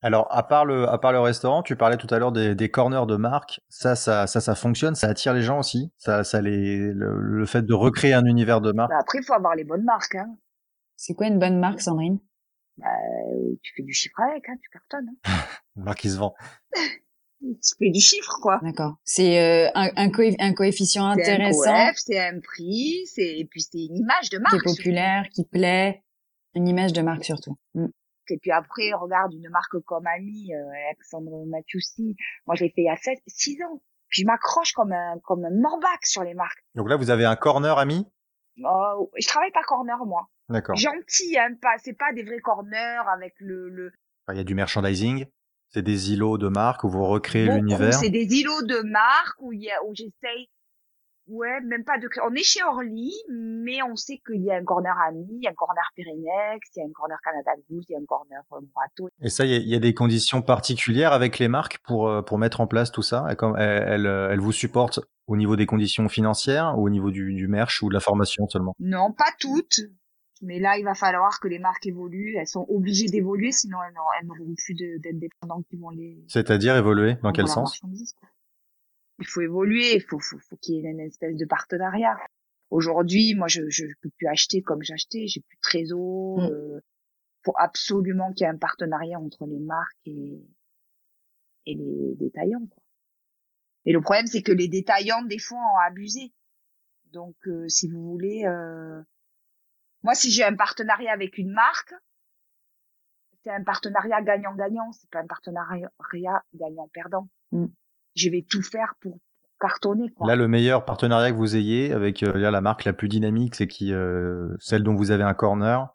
[0.00, 2.70] Alors, à part le, à part le restaurant, tu parlais tout à l'heure des, des
[2.70, 3.60] corners de marque.
[3.70, 4.94] Ça, ça, ça, ça fonctionne.
[4.94, 5.92] Ça attire les gens aussi.
[5.96, 8.90] Ça, ça les, le, fait de recréer un univers de marque.
[8.90, 10.14] Bah après, il faut avoir les bonnes marques.
[10.14, 10.36] Hein.
[10.96, 12.18] C'est quoi une bonne marque, Sandrine?
[12.76, 12.86] Bah,
[13.62, 15.08] Tu fais du chiffre avec, hein, tu cartonnes.
[15.24, 15.30] Hein.
[15.76, 16.34] une marque qui se vend.
[17.52, 18.60] tu fais du chiffre, quoi.
[18.62, 18.96] D'accord.
[19.04, 21.92] C'est euh, un, un, un, coefficient intéressant.
[21.96, 24.62] C'est un prix, c'est et puis c'est une image de marque.
[24.62, 26.02] Qui est populaire, qui plaît,
[26.54, 27.56] une image de marque surtout.
[27.74, 27.86] Mm.
[28.30, 32.16] Et puis après, regarde une marque comme Ami, euh, Alexandre Mathiussi.
[32.46, 33.82] Moi, je l'ai fait il y a 7, 6 ans.
[34.08, 36.64] Puis je m'accroche comme un comme un morbac sur les marques.
[36.74, 38.06] Donc là, vous avez un corner Ami?
[38.64, 40.28] Oh, Je travaille pas corner moi.
[40.48, 40.76] D'accord.
[40.76, 43.92] Gentil, hein, pas c'est pas des vrais corners avec le le.
[44.30, 45.26] Il y a du merchandising.
[45.74, 47.94] C'est des îlots de marque où vous recréez l'univers?
[47.94, 50.46] C'est des îlots de marque où, y a, où j'essaye,
[51.26, 52.22] ouais, même pas de créer.
[52.24, 55.48] On est chez Orly, mais on sait qu'il y a un corner Ami, il y
[55.48, 58.04] a un corner Pyrénex, il y a un corner Canada Goose, il y a un
[58.06, 59.08] corner euh, Morato.
[59.20, 62.60] Et ça, il y, a, des conditions particulières avec les marques pour euh, pour mettre
[62.60, 63.26] en place tout ça?
[63.28, 67.48] Elles, elles, elles vous supportent au niveau des conditions financières ou au niveau du, du
[67.48, 68.76] merch ou de la formation seulement?
[68.78, 69.80] Non, pas toutes.
[70.44, 72.36] Mais là, il va falloir que les marques évoluent.
[72.36, 76.24] Elles sont obligées d'évoluer, sinon elles n'auront plus d'indépendants qui vont les.
[76.28, 77.80] C'est-à-dire évoluer dans quel sens?
[79.18, 79.94] Il faut évoluer.
[79.94, 82.16] Il faut, faut, faut qu'il y ait une espèce de partenariat.
[82.70, 85.26] Aujourd'hui, moi, je je peux plus acheter comme j'achetais.
[85.26, 86.38] J'ai plus de trésor.
[86.38, 86.52] Mm.
[86.52, 86.80] Euh,
[87.44, 90.40] faut absolument qu'il y ait un partenariat entre les marques et
[91.66, 92.66] et les détaillants.
[92.66, 92.82] Quoi.
[93.86, 96.32] Et le problème, c'est que les détaillants, des fois, ont abusé.
[97.12, 99.00] Donc, euh, si vous voulez, euh,
[100.04, 101.94] moi, si j'ai un partenariat avec une marque,
[103.42, 105.90] c'est un partenariat gagnant-gagnant, c'est pas un partenariat
[106.54, 107.28] gagnant-perdant.
[107.52, 107.66] Mm.
[108.14, 109.18] Je vais tout faire pour
[109.58, 110.10] cartonner.
[110.10, 110.28] Quoi.
[110.28, 113.66] Là, le meilleur partenariat que vous ayez avec euh, la marque la plus dynamique, c'est
[113.66, 115.88] qui euh, celle dont vous avez un corner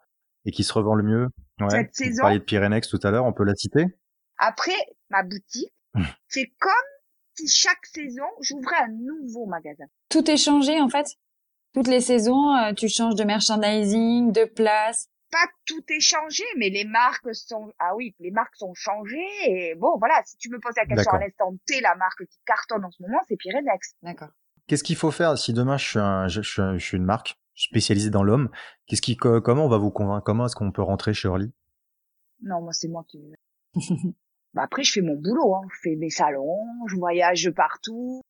[0.44, 1.28] et qui se revend le mieux.
[1.60, 1.70] Ouais.
[1.70, 2.28] Cette saison.
[2.28, 3.86] Vous de Pyrenex tout à l'heure, on peut la citer?
[4.38, 4.76] Après,
[5.10, 5.72] ma boutique,
[6.28, 6.72] c'est comme
[7.34, 9.84] si chaque saison, j'ouvrais un nouveau magasin.
[10.08, 11.06] Tout est changé en fait?
[11.72, 15.08] Toutes les saisons, euh, tu changes de merchandising, de place.
[15.30, 19.74] Pas tout est changé, mais les marques sont ah oui, les marques sont changées et
[19.76, 22.84] bon voilà, si tu me poses la question à l'instant T, la marque qui cartonne
[22.84, 23.94] en ce moment, c'est Pyrenex.
[24.02, 24.30] D'accord.
[24.66, 28.10] Qu'est-ce qu'il faut faire si demain je suis, un, je, je, suis une marque spécialisée
[28.10, 28.50] dans l'homme?
[28.86, 30.24] Qu'est-ce qui comment on va vous convaincre?
[30.24, 31.52] Comment est-ce qu'on peut rentrer chez Orly?
[32.42, 33.20] Non, moi c'est moi qui
[34.54, 35.62] bah après je fais mon boulot, hein.
[35.72, 38.20] je fais mes salons, je voyage partout,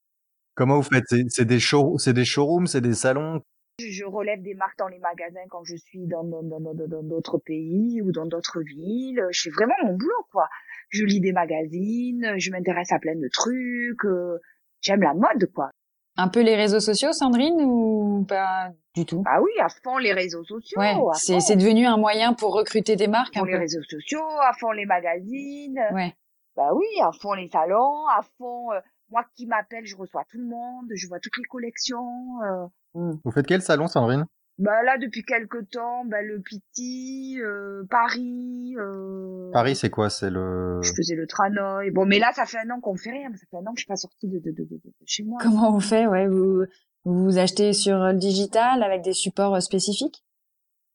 [0.55, 1.05] Comment vous faites?
[1.29, 3.41] C'est des, show, des showrooms, c'est des salons?
[3.81, 8.27] Je relève des marques dans les magasins quand je suis dans d'autres pays ou dans
[8.27, 9.25] d'autres villes.
[9.31, 10.49] Je fais vraiment mon boulot, quoi.
[10.91, 14.05] Je lis des magazines, je m'intéresse à plein de trucs.
[14.05, 14.39] Euh,
[14.83, 15.71] j'aime la mode, quoi.
[16.17, 19.23] Un peu les réseaux sociaux, Sandrine, ou pas du tout?
[19.27, 20.79] Ah oui, à fond les réseaux sociaux.
[20.79, 23.37] Ouais, c'est devenu un moyen pour recruter des marques.
[23.37, 25.81] À fond les réseaux sociaux, à fond les magazines.
[25.95, 26.13] Ouais.
[26.57, 28.71] Bah oui, à fond les salons, à fond.
[29.11, 32.43] Euh, moi qui m'appelle, je reçois tout le monde, je vois toutes les collections.
[32.45, 32.67] Euh.
[32.95, 33.13] Mmh.
[33.25, 34.27] Vous faites quel salon, Sandrine?
[34.59, 38.75] Bah là depuis quelque temps, bah, le Piti, euh, Paris.
[38.77, 39.51] Euh...
[39.53, 40.11] Paris c'est quoi?
[40.11, 40.81] C'est le.
[40.83, 41.91] Je faisais le Tranoï.
[41.91, 43.79] Bon mais là ça fait un an qu'on fait rien, ça fait un an que
[43.79, 45.39] je suis pas sortie de, de, de, de, chez moi.
[45.43, 46.67] Comment on fait Ouais, vous
[47.05, 50.23] vous achetez sur le digital avec des supports euh, spécifiques?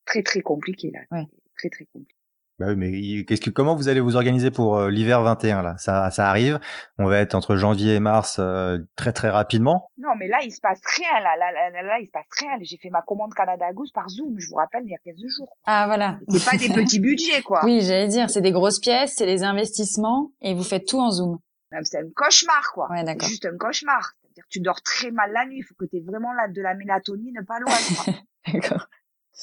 [0.06, 0.99] Très très compliqué là.
[1.17, 1.25] Ouais.
[1.58, 2.14] Très très compliqué.
[2.58, 5.76] Bah oui, mais qu'est-ce que comment vous allez vous organiser pour euh, l'hiver 21 là?
[5.78, 6.58] Ça ça arrive.
[6.98, 9.89] On va être entre janvier et mars euh, très très rapidement.
[9.98, 12.52] Non, mais là il se passe rien là là là, là, il se passe rien.
[12.62, 15.15] J'ai fait ma commande Canada Goose par Zoom, je vous rappelle il y a 15
[15.38, 15.58] jours.
[15.65, 16.18] Ah voilà.
[16.30, 17.60] C'est pas des petits budgets quoi.
[17.65, 21.12] Oui, j'allais dire, c'est des grosses pièces, c'est des investissements et vous faites tout en
[21.12, 21.39] Zoom.
[21.84, 22.89] C'est un cauchemar quoi.
[22.89, 23.28] Ouais, d'accord.
[23.28, 24.13] Juste un cauchemar.
[24.22, 26.62] C'est-à-dire tu dors très mal la nuit, il faut que tu aies vraiment là de
[26.62, 27.74] la mélatonine pas loin
[28.06, 28.13] quoi.
[28.54, 28.88] d'accord.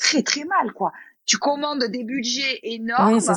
[0.00, 0.92] Très très mal quoi
[1.26, 3.34] tu commandes des budgets énormes oui, ça.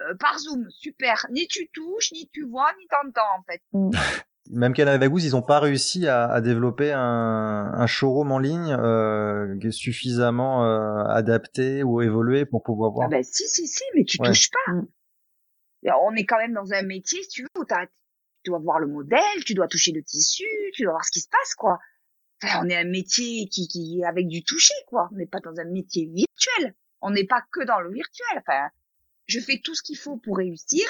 [0.00, 1.26] Euh, par Zoom, super.
[1.30, 3.60] Ni tu touches, ni tu vois, ni t'entends en fait.
[3.72, 3.90] Mm.
[4.50, 8.74] Même Canada Goose, ils n'ont pas réussi à, à développer un, un, showroom en ligne
[8.80, 13.08] euh, suffisamment euh, adapté ou évolué pour pouvoir voir.
[13.08, 14.72] Ah ben si, si, si, mais tu touches pas.
[14.72, 14.86] Mm.
[16.02, 18.86] On est quand même dans un métier, si tu veux, où tu dois voir le
[18.86, 21.78] modèle, tu dois toucher le tissu, tu dois voir ce qui se passe, quoi.
[22.42, 25.10] Enfin, on est un métier qui, qui avec du toucher, quoi.
[25.12, 26.74] On n'est pas dans un métier virtuel.
[27.00, 28.38] On n'est pas que dans le virtuel.
[28.38, 28.68] Enfin,
[29.26, 30.86] je fais tout ce qu'il faut pour réussir,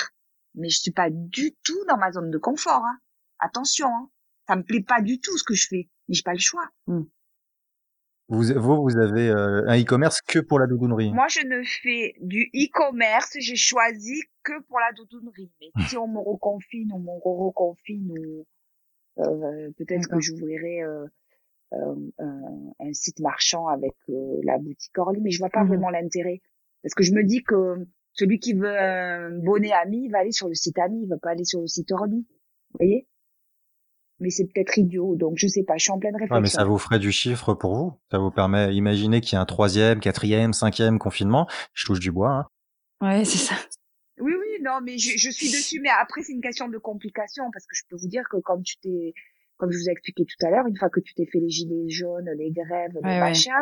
[0.54, 2.84] mais je suis pas du tout dans ma zone de confort.
[2.84, 2.98] Hein.
[3.38, 4.10] Attention, hein.
[4.46, 6.68] ça me plaît pas du tout ce que je fais, mais j'ai pas le choix.
[6.86, 7.02] Mmh.
[8.30, 11.12] Vous, vous, vous avez euh, un e-commerce que pour la doudounerie.
[11.12, 13.36] Moi, je ne fais du e-commerce.
[13.40, 15.50] J'ai choisi que pour la doudounerie.
[15.60, 18.46] Mais si on me reconfine, on me reconfine, ou
[19.20, 21.06] euh, peut-être que j'ouvrirai euh,
[21.74, 25.90] euh, un, site marchand avec euh, la boutique Orly, mais je vois pas mmh vraiment
[25.90, 26.40] l'intérêt
[26.82, 30.48] parce que je me dis que celui qui veut un bonnet ami va aller sur
[30.48, 32.26] le site ami, il va pas aller sur le site Orly.
[32.72, 33.06] Vous voyez?
[34.20, 36.36] Mais c'est peut-être idiot, donc je sais pas, je suis en pleine réflexion.
[36.36, 37.92] Ouais, mais ça vous ferait du chiffre pour vous.
[38.10, 41.46] Ça vous permet, imaginez qu'il y a un troisième, quatrième, cinquième confinement.
[41.72, 42.30] Je touche du bois.
[42.30, 42.46] Hein.
[43.00, 43.54] Ouais, c'est ça.
[44.18, 45.80] Oui, oui, non, mais je, je suis dessus.
[45.80, 48.64] Mais après, c'est une question de complication parce que je peux vous dire que comme
[48.64, 49.14] tu t'es,
[49.58, 51.50] comme je vous ai expliqué tout à l'heure, une fois que tu t'es fait les
[51.50, 53.52] gilets jaunes, les grèves, les machins,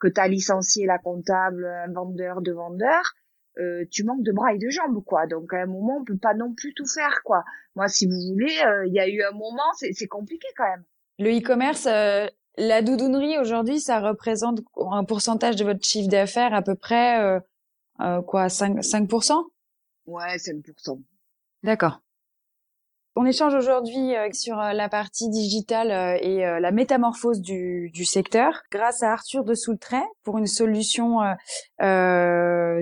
[0.00, 3.14] que tu as licencié la comptable, un vendeur, deux vendeurs,
[3.58, 5.26] euh, tu manques de bras et de jambes, quoi.
[5.26, 7.44] Donc à un moment, on peut pas non plus tout faire, quoi.
[7.76, 10.84] Moi, si vous voulez, euh, il y a eu un moment, c'est compliqué quand même.
[11.20, 12.26] Le e-commerce, euh,
[12.58, 17.40] la doudounerie aujourd'hui, ça représente un pourcentage de votre chiffre d'affaires à peu près
[18.26, 19.46] quoi, 5, 5%
[20.06, 21.00] Ouais, 5%.
[21.62, 22.00] D'accord.
[23.16, 28.62] On échange aujourd'hui euh, sur euh, la partie digitale euh, et la métamorphose du, secteur
[28.72, 31.20] grâce à Arthur de Soultray pour une solution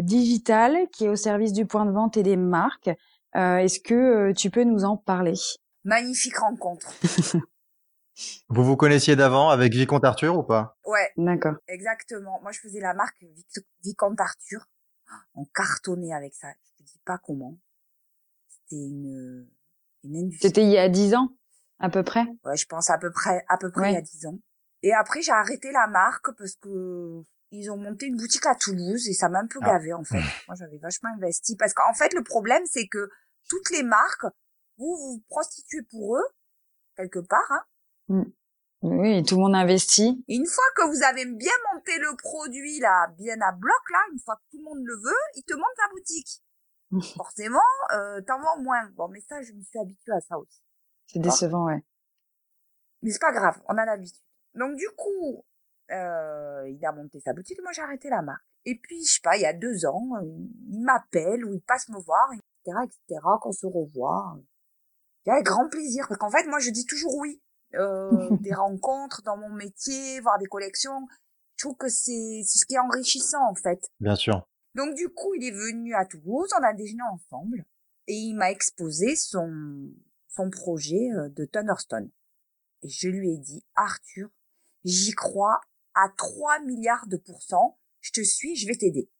[0.02, 2.90] digitale qui est au service du point de vente et des marques.
[3.34, 5.34] Est-ce que tu peux nous en parler?
[5.84, 6.92] Magnifique rencontre.
[8.48, 10.76] vous vous connaissiez d'avant avec Vicomte Arthur ou pas?
[10.84, 11.10] Ouais.
[11.16, 11.54] D'accord.
[11.68, 12.40] Exactement.
[12.42, 13.24] Moi, je faisais la marque
[13.84, 14.66] Vicomte Arthur.
[15.34, 16.48] On cartonnait avec ça.
[16.64, 17.56] Je te dis pas comment.
[18.48, 19.46] C'était une
[20.40, 21.28] c'était il y a dix ans,
[21.78, 22.24] à peu près?
[22.44, 24.38] Ouais, je pense à peu près, à peu près il y a dix ans.
[24.82, 29.08] Et après, j'ai arrêté la marque parce que ils ont monté une boutique à Toulouse
[29.08, 29.72] et ça m'a un peu ah.
[29.72, 30.22] gavé en fait.
[30.48, 33.10] Moi, j'avais vachement investi parce qu'en fait, le problème, c'est que
[33.48, 34.26] toutes les marques,
[34.78, 36.26] vous vous prostituez pour eux
[36.96, 37.50] quelque part.
[37.50, 37.64] Hein.
[38.08, 38.24] Mm.
[38.82, 40.24] Oui, tout le monde investit.
[40.26, 44.18] une fois que vous avez bien monté le produit là, bien à bloc là, une
[44.18, 46.41] fois que tout le monde le veut, ils te montent ta boutique.
[47.16, 47.58] forcément,
[47.94, 48.88] euh, t'en vends moins.
[48.90, 50.62] Bon, mais ça, je me suis habituée à ça aussi.
[51.06, 51.84] C'est décevant, ouais.
[53.02, 54.22] Mais c'est pas grave, on a l'habitude.
[54.54, 55.44] Donc du coup,
[55.90, 58.44] euh, il a monté sa boutique, moi j'ai arrêté la marque.
[58.64, 61.88] Et puis, je sais pas, il y a deux ans, il m'appelle ou il passe
[61.88, 64.38] me voir, etc., etc., qu'on se revoit.
[65.26, 67.40] Il y a grand plaisir, parce qu'en fait, moi je dis toujours oui.
[67.74, 71.08] Euh, des rencontres dans mon métier, voir des collections.
[71.56, 73.88] Je trouve que c'est ce qui est enrichissant, en fait.
[74.00, 74.46] Bien sûr.
[74.74, 77.64] Donc du coup, il est venu à Toulouse, on a déjeuné ensemble
[78.06, 79.92] et il m'a exposé son
[80.28, 82.10] son projet euh, de Thunderstone.
[82.82, 84.30] Et je lui ai dit, Arthur,
[84.84, 85.60] j'y crois
[85.94, 89.10] à 3 milliards de pourcents, je te suis, je vais t'aider.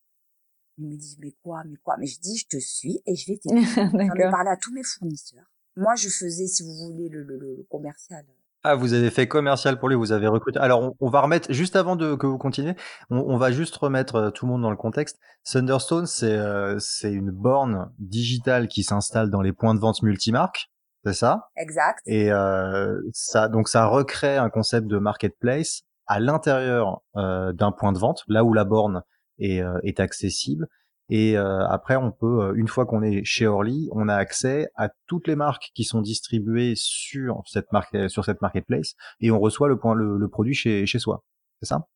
[0.79, 1.97] Il me dit, mais quoi, mais quoi?
[1.99, 3.63] Mais je dis, je te suis et je vais t'aider.
[3.77, 5.47] J'en ai parlé à tous mes fournisseurs.
[5.77, 8.27] Moi, je faisais, si vous voulez, le, le, le commercial
[8.65, 10.59] ah, vous avez fait commercial pour lui, vous avez recruté.
[10.61, 12.75] Alors, on, va remettre, juste avant de que vous continuez,
[13.11, 15.19] on, va juste remettre euh, tout le monde dans le contexte.
[15.45, 20.71] Thunderstone, c'est euh, c'est une borne digitale qui s'installe dans les points de vente multimarques.
[21.05, 21.49] C'est ça?
[21.57, 21.99] Exact.
[22.07, 27.93] Et euh, ça, donc ça recrée un concept de marketplace à l'intérieur euh, d'un point
[27.93, 29.03] de vente, là où la borne
[29.39, 30.69] est, euh, est accessible.
[31.15, 34.71] Et euh, après, on peut, euh, une fois qu'on est chez Orly, on a accès
[34.77, 39.39] à toutes les marques qui sont distribuées sur cette marque, sur cette marketplace, et on
[39.39, 41.23] reçoit le, point, le, le produit chez, chez soi.
[41.61, 41.87] C'est ça?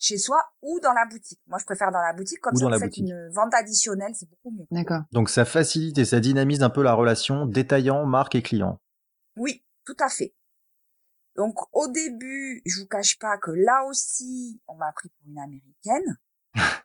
[0.00, 1.38] Chez soi ou dans la boutique.
[1.46, 4.28] Moi, je préfère dans la boutique, comme Ou ça, vous faites une vente additionnelle, c'est
[4.28, 4.66] beaucoup mieux.
[4.72, 5.02] D'accord.
[5.12, 8.80] Donc ça facilite et ça dynamise un peu la relation détaillant, marque et client.
[9.36, 10.34] Oui, tout à fait.
[11.36, 15.38] Donc, au début, je vous cache pas que là aussi, on m'a pris pour une
[15.38, 16.18] américaine.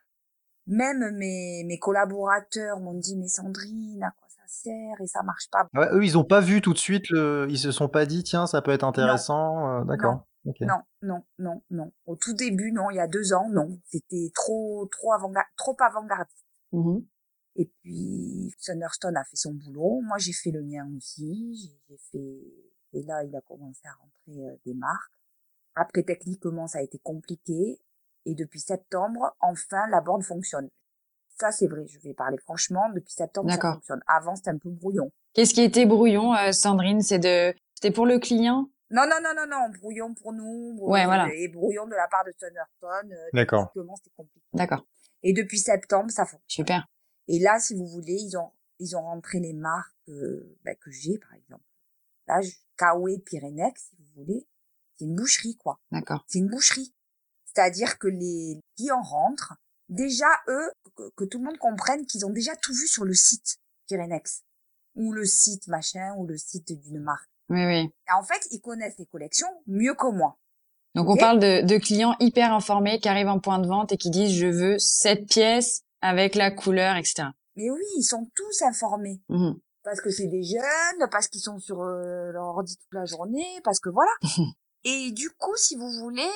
[0.69, 5.49] Même mes, mes collaborateurs m'ont dit, mais Sandrine, à quoi ça sert et ça marche
[5.51, 5.67] pas.
[5.73, 7.47] Ouais, eux, ils ont pas vu tout de suite, le...
[7.49, 9.82] ils se sont pas dit, tiens, ça peut être intéressant.
[9.82, 10.25] euh, D'accord.
[10.62, 11.91] Non, non, non, non.
[12.05, 13.79] Au tout début, non, il y a deux ans, non.
[13.86, 16.45] C'était trop, trop avant, trop avant-gardiste.
[16.71, 17.03] Mhm.
[17.55, 20.01] Et puis, Thunderstone a fait son boulot.
[20.05, 21.55] Moi, j'ai fait le mien aussi.
[21.55, 22.43] J'ai- J'ai fait,
[22.93, 25.12] et là, il a commencé à rentrer euh, des marques.
[25.75, 27.82] Après, techniquement, ça a été compliqué.
[28.29, 30.69] Et depuis septembre, enfin, la borne fonctionne.
[31.39, 31.87] Ça, c'est vrai.
[31.87, 32.87] Je vais parler franchement.
[32.93, 33.73] Depuis septembre, ça D'accord.
[33.75, 34.01] fonctionne.
[34.05, 35.11] Avant, c'était un peu brouillon.
[35.33, 37.01] Qu'est-ce qui était brouillon, euh, Sandrine?
[37.01, 38.69] C'est de, c'était pour le client?
[38.91, 39.69] Non, non, non, non, non.
[39.79, 40.75] Brouillon pour nous.
[40.75, 41.27] Brouillon Ouais, voilà.
[41.33, 43.13] Et brouillon de la part de Thunderstone.
[43.13, 43.71] euh, D'accord.
[43.73, 44.45] C'était compliqué.
[44.53, 44.85] D'accord.
[45.23, 46.43] Et depuis septembre, ça fonctionne.
[46.47, 46.87] Super.
[47.27, 50.91] Et là, si vous voulez, ils ont, ils ont rentré les marques euh, bah, que
[50.91, 51.63] j'ai, par exemple.
[52.27, 52.41] Là,
[52.77, 54.47] Kawe Pyrénex, si vous voulez,
[54.97, 55.79] c'est une boucherie, quoi.
[55.91, 56.23] D'accord.
[56.27, 56.93] C'est une boucherie.
[57.53, 59.55] C'est-à-dire que les clients rentrent,
[59.89, 63.13] déjà, eux, que, que tout le monde comprenne qu'ils ont déjà tout vu sur le
[63.13, 63.57] site
[63.88, 64.43] Pyrénex.
[64.95, 67.29] Ou le site machin, ou le site d'une marque.
[67.49, 67.89] Oui, oui.
[68.07, 70.38] Et en fait, ils connaissent les collections mieux que moi.
[70.95, 73.97] Donc on parle de, de clients hyper informés qui arrivent en point de vente et
[73.97, 77.29] qui disent je veux cette pièce avec la couleur, etc.
[77.55, 79.21] Mais oui, ils sont tous informés.
[79.29, 79.59] Mhm.
[79.83, 83.59] parce que c'est des jeunes, parce qu'ils sont sur euh, leur ordi toute la journée,
[83.63, 84.12] parce que voilà.
[84.83, 86.29] Et du coup, si vous voulez,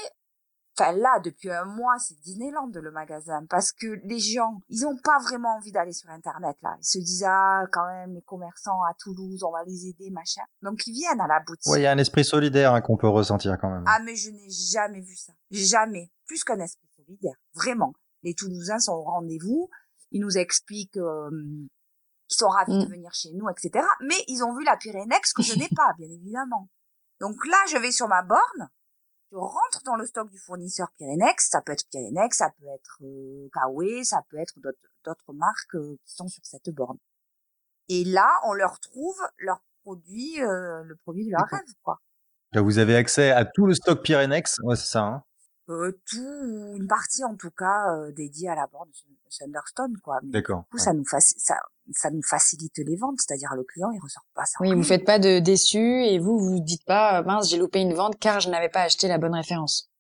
[0.78, 4.98] enfin là, depuis un mois, c'est Disneyland le magasin, parce que les gens, ils ont
[4.98, 6.76] pas vraiment envie d'aller sur Internet là.
[6.80, 10.44] Ils se disent ah quand même les commerçants à Toulouse, on va les aider machin.
[10.62, 11.72] Donc ils viennent à la boutique.
[11.72, 13.84] Ouais, il y a un esprit solidaire hein, qu'on peut ressentir quand même.
[13.88, 16.12] Ah mais je n'ai jamais vu ça, jamais.
[16.26, 17.94] Plus qu'un esprit solidaire, vraiment.
[18.24, 19.70] Les Toulousains sont au rendez-vous.
[20.12, 21.30] Ils nous expliquent euh,
[22.28, 22.90] qu'ils sont ravis de Mm.
[22.90, 23.86] venir chez nous, etc.
[24.02, 26.70] Mais ils ont vu la Pyrénex que je n'ai pas, bien évidemment.
[27.20, 28.70] Donc là, je vais sur ma borne,
[29.40, 31.50] rentre dans le stock du fournisseur Pyrénex.
[31.50, 35.98] Ça peut être Pyrénex, ça peut être euh, Kawe, ça peut être d'autres- marques euh,
[36.06, 36.98] qui sont sur cette borne.
[37.90, 41.60] Et là, on leur trouve leur produit, euh, le produit de leur D'accord.
[41.60, 42.00] rêve, quoi.
[42.54, 44.60] Là, vous avez accès à tout le stock Pyrenex.
[44.64, 45.04] Ouais, c'est ça.
[45.04, 45.24] Hein.
[45.70, 48.90] euh, tout ou une partie en tout cas euh, dédiée à la borne
[49.30, 50.20] Thunderstone quoi.
[50.22, 50.64] Mais du D'accord.
[50.70, 50.84] coup Ouais.
[50.84, 51.58] ça nous faci- ça
[51.92, 54.58] ça nous facilite les ventes, c'est-à-dire le client il ressort pas ça.
[54.62, 57.80] Oui, vous faites pas de déçus et vous vous dites pas euh, mince j'ai loupé
[57.80, 59.92] une vente car je n'avais pas acheté la bonne référence.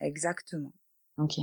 [0.00, 0.72] Exactement.
[1.18, 1.38] Ok.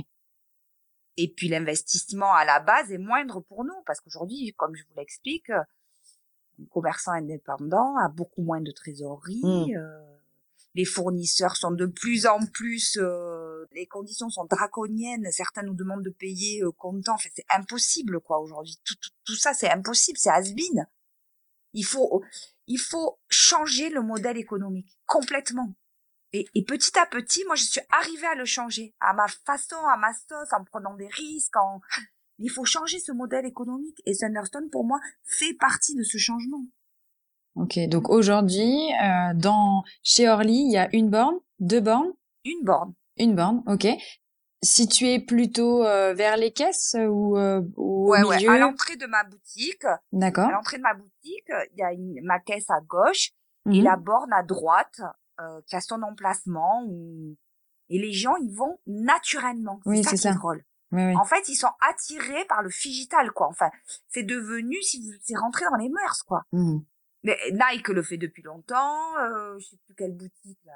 [1.16, 4.94] Et puis l'investissement à la base est moindre pour nous parce qu'aujourd'hui, comme je vous
[4.96, 9.40] l'explique, un commerçant indépendant a beaucoup moins de trésorerie.
[9.42, 9.76] Mm.
[9.76, 10.13] euh,
[10.74, 15.30] les fournisseurs sont de plus en plus, euh, les conditions sont draconiennes.
[15.30, 17.14] Certains nous demandent de payer euh, comptant.
[17.14, 18.78] Enfin, c'est impossible quoi aujourd'hui.
[18.84, 20.18] Tout, tout, tout ça, c'est impossible.
[20.18, 20.86] C'est has-been.
[21.72, 22.22] Il faut,
[22.66, 25.74] il faut changer le modèle économique complètement.
[26.32, 29.76] Et, et petit à petit, moi, je suis arrivée à le changer à ma façon,
[29.92, 31.56] à ma sauce, en prenant des risques.
[31.56, 31.80] En...
[32.38, 34.02] Il faut changer ce modèle économique.
[34.06, 36.66] Et Thunderstone, pour moi, fait partie de ce changement.
[37.56, 37.78] Ok.
[37.88, 42.12] Donc aujourd'hui, euh, dans chez Orly, il y a une borne, deux bornes,
[42.44, 42.94] Une borne.
[43.16, 43.62] une borne.
[43.66, 43.86] Ok.
[44.62, 48.36] Située plutôt euh, vers les caisses ou, euh, ou Ouais, au ouais.
[48.38, 48.50] milieu?
[48.50, 50.48] À l'entrée de ma boutique, D'accord.
[50.48, 53.30] à l'entrée de ma boutique, il y a une, ma caisse à gauche
[53.70, 53.84] et Mhm.
[53.84, 55.00] la borne à droite
[55.40, 56.82] euh, qui a son emplacement.
[56.86, 57.36] Où...
[57.90, 59.80] Et les gens, ils vont naturellement.
[59.84, 60.32] C'est Oui, c'est ça.
[60.32, 60.64] drôle.
[60.92, 61.16] Oui, oui.
[61.16, 63.48] En fait, ils sont attirés par le digital, quoi.
[63.48, 63.70] Enfin,
[64.08, 66.42] c'est devenu, si vous, c'est rentré dans les mœurs, quoi.
[66.52, 66.82] Mhm.
[67.24, 68.96] Mais Nike le fait depuis longtemps.
[69.20, 70.72] Euh, je sais plus quelle boutique là.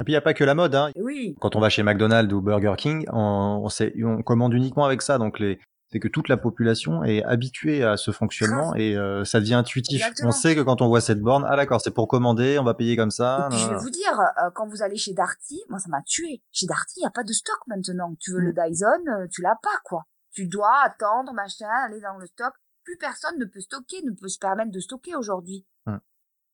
[0.00, 0.74] Et puis il y a pas que la mode.
[0.74, 0.90] Hein.
[0.94, 1.36] Et oui.
[1.40, 5.02] Quand on va chez McDonald's ou Burger King, on, on, sait- on commande uniquement avec
[5.02, 5.18] ça.
[5.18, 5.58] Donc les,
[5.92, 10.00] c'est que toute la population est habituée à ce fonctionnement et euh, ça devient intuitif.
[10.00, 10.28] Exactement.
[10.28, 12.74] On sait que quand on voit cette borne, ah d'accord, c'est pour commander, on va
[12.74, 13.48] payer comme ça.
[13.50, 16.00] Et puis je vais vous dire, euh, quand vous allez chez Darty, moi ça m'a
[16.02, 16.40] tué.
[16.52, 18.14] Chez Darty, il y a pas de stock maintenant.
[18.20, 18.44] Tu veux Mm.
[18.44, 20.04] le Dyson, euh, tu l'as pas quoi.
[20.32, 22.52] Tu dois attendre, machin, aller dans le stock.
[22.90, 25.64] Plus personne ne peut stocker, ne peut se permettre de stocker aujourd'hui.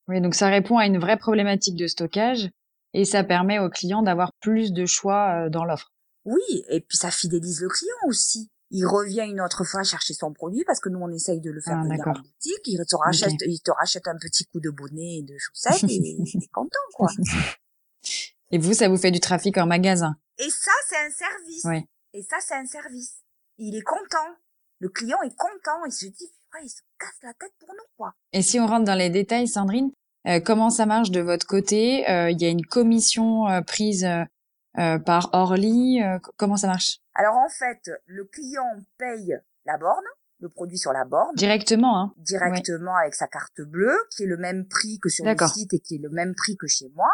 [0.07, 2.51] Oui, donc ça répond à une vraie problématique de stockage
[2.93, 5.95] et ça permet aux clients d'avoir plus de choix euh, dans l'offre.
[6.27, 8.51] Oui, et puis ça fidélise le client aussi.
[8.71, 11.63] Il revient une autre fois chercher son produit parce que nous on essaye de le
[11.63, 12.67] faire Ah, venir en boutique.
[12.67, 16.19] Il te rachète, il te rachète un petit coup de bonnet et de chaussettes et
[16.39, 17.09] t'es content quoi.
[18.51, 20.17] Et vous, ça vous fait du trafic en magasin?
[20.37, 21.65] Et ça c'est un service.
[21.65, 21.89] Ouais.
[22.13, 23.23] Et ça c'est un service.
[23.57, 24.37] Il est content.
[24.81, 25.85] Le client est content.
[25.87, 28.15] Il se dit, ouais, il se casse la tête pour nous quoi.
[28.33, 29.91] Et si on rentre dans les détails, Sandrine,
[30.27, 32.09] euh, comment ça marche de votre côté?
[32.11, 36.03] Euh, Il y a une commission euh, prise euh, par Orly.
[36.03, 36.99] euh, comment ça marche?
[37.15, 40.05] Alors en fait, le client paye la borne,
[40.41, 44.37] le produit sur la borne, Directement, hein directement avec sa carte bleue, qui est le
[44.37, 47.09] même prix que sur le site et qui est le même prix que chez moi.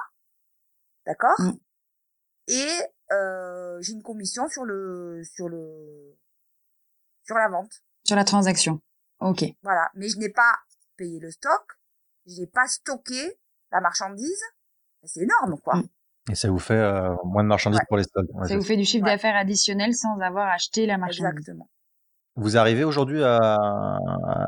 [1.06, 1.38] D'accord?
[1.38, 1.52] Mm.
[2.48, 2.68] Et
[3.12, 6.16] euh, j'ai une commission sur le sur le
[7.24, 7.70] sur la vente.
[8.04, 8.80] sur la transaction.
[9.20, 9.44] Ok.
[9.62, 9.88] Voilà.
[9.94, 10.54] Mais je n'ai pas
[10.96, 11.64] payé le stock,
[12.26, 13.38] je n'ai pas stocké
[13.70, 14.42] la marchandise.
[15.04, 15.76] C'est énorme, quoi.
[15.76, 15.88] Mm.
[16.30, 17.86] Et ça vous fait euh, moins de marchandises Ouais.
[17.88, 18.04] pour les.
[18.34, 19.10] Ouais, Ça vous fait du chiffre Ouais.
[19.12, 21.24] d'affaires additionnel sans avoir acheté la marchandise.
[21.26, 21.68] Exactement.
[22.36, 23.98] Vous arrivez aujourd'hui à,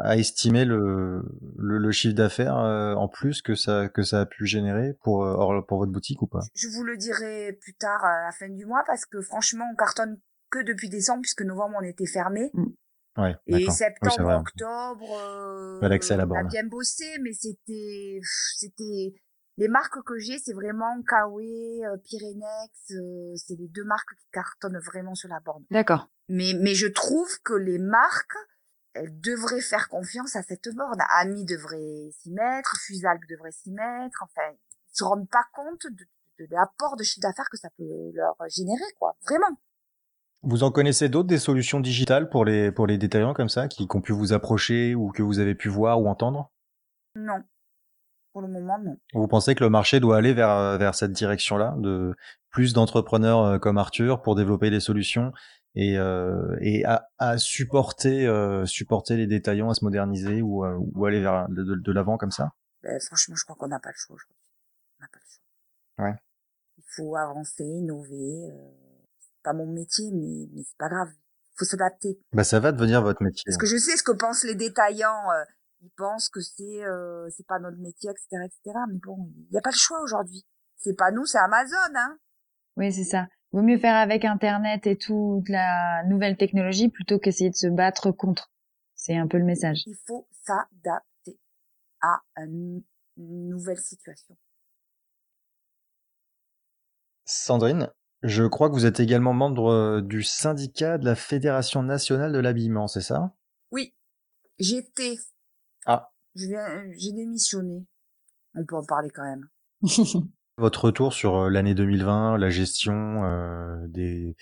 [0.05, 1.23] à estimer le,
[1.59, 5.25] le, le chiffre d'affaires euh, en plus que ça que ça a pu générer pour
[5.25, 6.41] euh, pour votre boutique ou pas?
[6.55, 9.77] Je vous le dirai plus tard à la fin du mois parce que franchement, on
[9.77, 10.19] cartonne
[10.55, 12.53] que depuis décembre puisque novembre on était fermé.
[13.17, 13.55] Ouais, Et.
[13.55, 18.21] Oui, septembre, octobre, euh, à la on a bien bossé, mais c'était,
[18.57, 19.15] c'était,
[19.57, 24.27] les marques que j'ai, c'est vraiment Kawe, euh, Pyrenex, euh, c'est les deux marques qui
[24.33, 25.65] cartonnent vraiment sur la borne.
[25.71, 26.09] D'accord.
[26.29, 28.37] Mais, mais je trouve que les marques,
[28.95, 30.99] elles devraient faire confiance à cette borne.
[31.21, 34.57] Ami devrait s'y mettre, Fusalp devrait s'y mettre, enfin,
[34.91, 36.05] ils se rendent pas compte de,
[36.41, 39.17] de l'apport de chiffre d'affaires que ça peut leur générer, quoi.
[39.23, 39.57] Vraiment.
[40.47, 43.89] Vous en connaissez d'autres des solutions digitales pour les pour les détaillants comme ça qui,
[43.89, 46.53] qui ont pu vous approcher ou que vous avez pu voir ou entendre?
[47.17, 47.43] Non.
[48.33, 48.97] Pour le moment, non.
[49.15, 52.15] Vous pensez que le marché doit aller vers euh, vers cette direction-là de
[52.51, 55.33] plus d'entrepreneurs euh, comme Arthur pour développer des solutions
[55.75, 60.77] et euh, et à, à supporter euh, supporter les détaillants à se moderniser ou euh,
[60.79, 62.53] ou aller vers de, de, de l'avant comme ça?
[62.83, 64.37] Ben, franchement, je crois qu'on n'a pas le choix aujourd'hui.
[64.99, 66.05] On n'a pas le choix.
[66.05, 66.17] Ouais.
[66.77, 68.53] Il faut avancer, innover.
[69.45, 71.09] Pas mon métier, mais, mais c'est pas grave.
[71.13, 72.19] Il faut s'adapter.
[72.33, 73.45] Bah ça va devenir votre métier.
[73.47, 75.31] Parce que je sais ce que pensent les détaillants.
[75.31, 75.45] euh,
[75.83, 78.79] ils pensent que c'est euh, c'est pas notre métier, etc., etc.
[78.89, 80.45] Mais bon, il n'y a pas le choix aujourd'hui.
[80.77, 82.19] C'est pas nous, c'est Amazon, hein.
[82.77, 83.29] Oui, c'est ça.
[83.53, 88.11] Vaut mieux faire avec Internet et toute la nouvelle technologie plutôt qu'essayer de se battre
[88.11, 88.51] contre.
[88.97, 89.85] C'est un peu le message.
[89.87, 91.39] Il faut s'adapter
[92.01, 92.83] à une
[93.17, 94.37] nouvelle situation.
[97.27, 97.91] Sandrine,
[98.25, 102.39] je crois que vous êtes également membre euh, du syndicat de la Fédération nationale de
[102.39, 103.33] l'habillement, c'est ça?
[103.71, 103.95] Oui,
[104.59, 105.17] j'étais.
[105.87, 106.11] Ah.
[106.35, 106.67] Je viens,
[106.99, 107.85] j'ai démissionné.
[108.57, 109.49] On peut en parler quand même.
[110.59, 114.37] Votre retour sur euh, l'année 2020, la gestion euh, des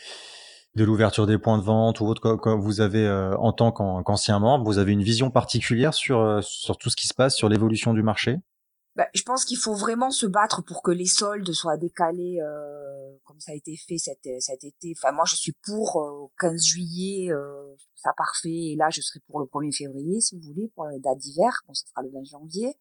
[0.75, 4.03] de l'ouverture des points de vente ou autre, quand vous avez euh, en tant qu'an-
[4.03, 7.37] qu'ancien membre, vous avez une vision particulière sur euh, sur tout ce qui se passe,
[7.37, 8.39] sur l'évolution du marché?
[8.95, 12.93] Bah, je pense qu'il faut vraiment se battre pour que les soldes soient décalés euh,
[13.25, 14.95] comme ça a été fait cet, cet été.
[14.97, 18.73] Enfin, moi, je suis pour euh, au 15 juillet, euh, ça parfait.
[18.73, 21.63] Et là, je serai pour le 1er février, si vous voulez, pour les dates d'hiver.
[21.67, 22.79] Bon, ça sera le 20 janvier.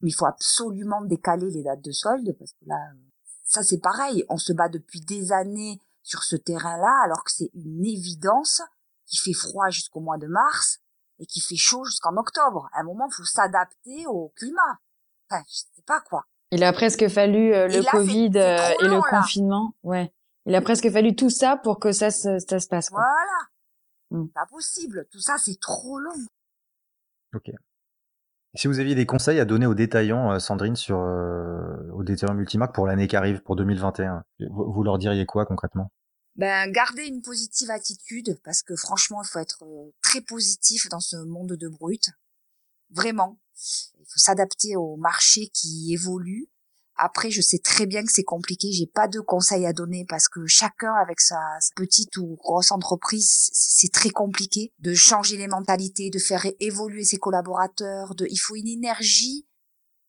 [0.00, 2.98] Mais il faut absolument décaler les dates de soldes parce que là, euh,
[3.44, 4.24] ça c'est pareil.
[4.28, 8.62] On se bat depuis des années sur ce terrain-là, alors que c'est une évidence
[9.06, 10.78] qu'il fait froid jusqu'au mois de mars
[11.18, 12.68] et qu'il fait chaud jusqu'en octobre.
[12.72, 14.78] À un moment, il faut s'adapter au climat.
[15.30, 16.24] Enfin, je sais pas quoi.
[16.50, 19.02] Il a presque fallu euh, le là, Covid euh, et le là.
[19.10, 19.74] confinement.
[19.82, 20.12] Ouais.
[20.46, 22.88] Il a presque fallu tout ça pour que ça se, ça se passe.
[22.88, 23.00] Quoi.
[23.00, 24.22] Voilà.
[24.22, 24.28] Mm.
[24.28, 25.06] Pas possible.
[25.10, 26.14] Tout ça, c'est trop long.
[28.54, 32.34] Si vous aviez des conseils à donner aux détaillants, euh, Sandrine, sur euh, aux détaillants
[32.34, 35.92] multimarques pour l'année qui arrive, pour 2021, vous, vous leur diriez quoi concrètement?
[36.36, 39.64] Ben, garder une positive attitude parce que franchement, il faut être
[40.02, 42.10] très positif dans ce monde de brut.
[42.90, 43.38] Vraiment.
[44.08, 46.48] Faut s'adapter au marché qui évolue.
[46.96, 48.72] Après, je sais très bien que c'est compliqué.
[48.72, 51.38] J'ai pas de conseils à donner parce que chacun avec sa,
[51.76, 57.04] petite ou grosse entreprise, c'est- c'est très compliqué de changer les mentalités, de faire évoluer
[57.04, 58.14] ses collaborateurs.
[58.16, 59.46] De, il faut une énergie.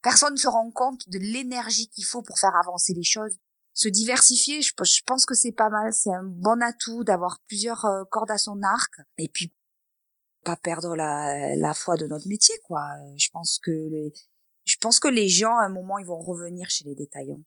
[0.01, 3.37] Personne ne se rend compte de l'énergie qu'il faut pour faire avancer les choses
[3.79, 5.93] se diversifier, je, je pense que c'est pas mal.
[5.93, 8.91] C'est un bon atout d'avoir plusieurs euh, cordes à son arc.
[9.17, 9.53] Et puis,
[10.43, 12.81] pas perdre la, la foi de notre métier, quoi.
[12.99, 14.13] Euh, Je pense que les,
[14.65, 17.41] je pense que les gens, à un moment, ils vont revenir chez les détaillants.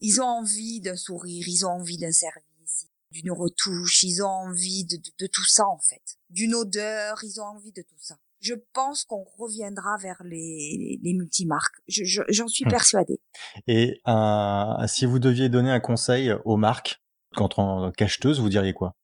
[0.00, 4.84] Ils ont envie d'un sourire, ils ont envie d'un service, d'une retouche, ils ont envie
[4.84, 6.02] de, de, de tout ça, en fait.
[6.30, 8.16] D'une odeur, ils ont envie de tout ça.
[8.40, 11.76] Je pense qu'on reviendra vers les, les multimarques.
[11.88, 12.70] Je- je- J'en suis Hmm.
[12.70, 13.20] persuadée.
[13.66, 17.00] Et un- si vous deviez donner un conseil aux marques,
[17.34, 18.94] quand en cacheteuse, vous diriez quoi?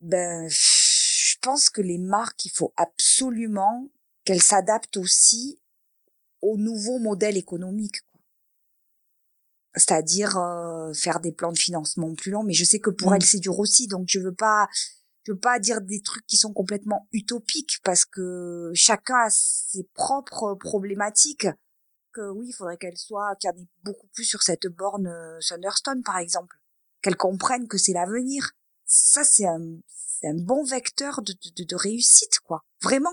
[0.00, 0.48] Ben,
[1.40, 3.88] pense que les marques, il faut absolument
[4.24, 5.60] qu'elles s'adaptent aussi
[6.42, 8.02] au nouveau modèle économique.
[9.74, 12.42] C'est-à-dire euh, faire des plans de financement plus longs.
[12.42, 13.14] Mais je sais que pour mmh.
[13.14, 13.86] elles, c'est dur aussi.
[13.86, 14.68] Donc, je veux pas
[15.24, 19.84] je veux pas dire des trucs qui sont complètement utopiques parce que chacun a ses
[19.94, 21.46] propres problématiques.
[22.12, 25.06] Que oui, il faudrait qu'elle soit, qu'il y en ait beaucoup plus sur cette borne
[25.06, 26.56] euh, Thunderstone, par exemple.
[27.02, 28.52] Qu'elle comprenne que c'est l'avenir.
[28.86, 29.78] Ça, c'est un,
[30.20, 32.62] c'est un bon vecteur de, de, de réussite, quoi.
[32.82, 33.12] Vraiment.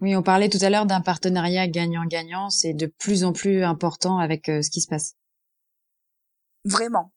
[0.00, 2.50] Oui, on parlait tout à l'heure d'un partenariat gagnant-gagnant.
[2.50, 5.14] C'est de plus en plus important avec euh, ce qui se passe.
[6.64, 7.12] Vraiment.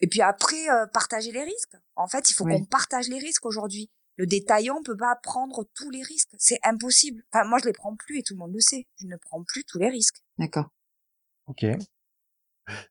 [0.00, 1.76] Et puis après, euh, partager les risques.
[1.96, 3.90] En fait, il faut qu'on partage les risques aujourd'hui.
[4.16, 6.30] Le détaillant peut pas prendre tous les risques.
[6.38, 7.22] C'est impossible.
[7.32, 8.86] Enfin, moi, je les prends plus et tout le monde le sait.
[8.96, 10.22] Je ne prends plus tous les risques.
[10.38, 10.70] D'accord.
[11.46, 11.64] Ok.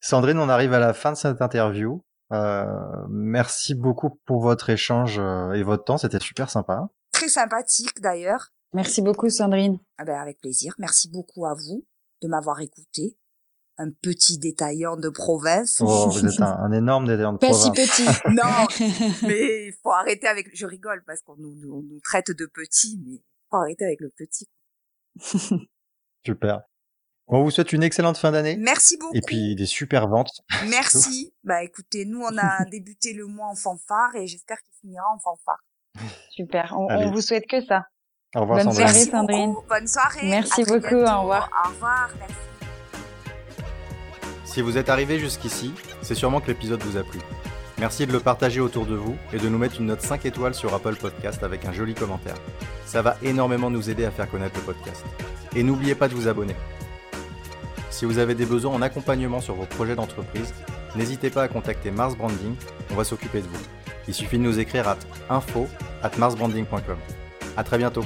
[0.02, 2.04] Sandrine, on arrive à la fin de cette interview.
[2.32, 2.66] Euh,
[3.10, 5.98] merci beaucoup pour votre échange euh, et votre temps.
[5.98, 6.90] C'était super sympa.
[7.12, 8.48] Très sympathique d'ailleurs.
[8.74, 9.80] Merci beaucoup, Sandrine.
[9.98, 10.74] Ah ben, avec plaisir.
[10.78, 11.86] Merci beaucoup à vous
[12.22, 13.18] de m'avoir écouté
[13.78, 15.82] un petit détaillant de province.
[15.82, 17.70] Oh, vous êtes un, énorme détaillant de province.
[17.70, 18.06] Pas si petit.
[18.30, 18.68] non,
[19.28, 20.56] mais il faut arrêter avec.
[20.56, 24.48] Je rigole parce qu'on nous, nous, traite de petits, mais faut arrêter avec le petit.
[26.26, 26.62] Super.
[27.34, 28.58] On vous souhaite une excellente fin d'année.
[28.60, 29.16] Merci beaucoup.
[29.16, 30.42] Et puis des super ventes.
[30.70, 31.34] Merci.
[31.46, 35.18] bah écoutez, nous on a débuté le mois en fanfare et j'espère qu'il finira en
[35.18, 35.64] fanfare.
[36.30, 36.76] Super.
[36.78, 37.86] On, vous souhaite que ça.
[38.36, 38.88] Au revoir Bonne Sandrine.
[38.88, 39.56] soirée Sandrine.
[39.70, 40.30] Bonne soirée.
[40.30, 40.96] Merci beaucoup.
[40.96, 41.50] Au revoir.
[41.66, 42.10] Au revoir.
[42.20, 42.36] Merci.
[44.46, 47.20] Si vous êtes arrivé jusqu'ici, c'est sûrement que l'épisode vous a plu.
[47.80, 50.54] Merci de le partager autour de vous et de nous mettre une note 5 étoiles
[50.54, 52.36] sur Apple Podcast avec un joli commentaire.
[52.86, 55.06] Ça va énormément nous aider à faire connaître le podcast.
[55.56, 56.56] Et n'oubliez pas de vous abonner.
[57.92, 60.54] Si vous avez des besoins en accompagnement sur vos projets d'entreprise,
[60.96, 62.56] n'hésitez pas à contacter Mars Branding,
[62.89, 63.62] on va s'occuper de vous.
[64.08, 64.98] Il suffit de nous écrire à
[65.30, 65.68] info
[66.02, 66.98] at marsbranding.com.
[67.58, 68.06] À très bientôt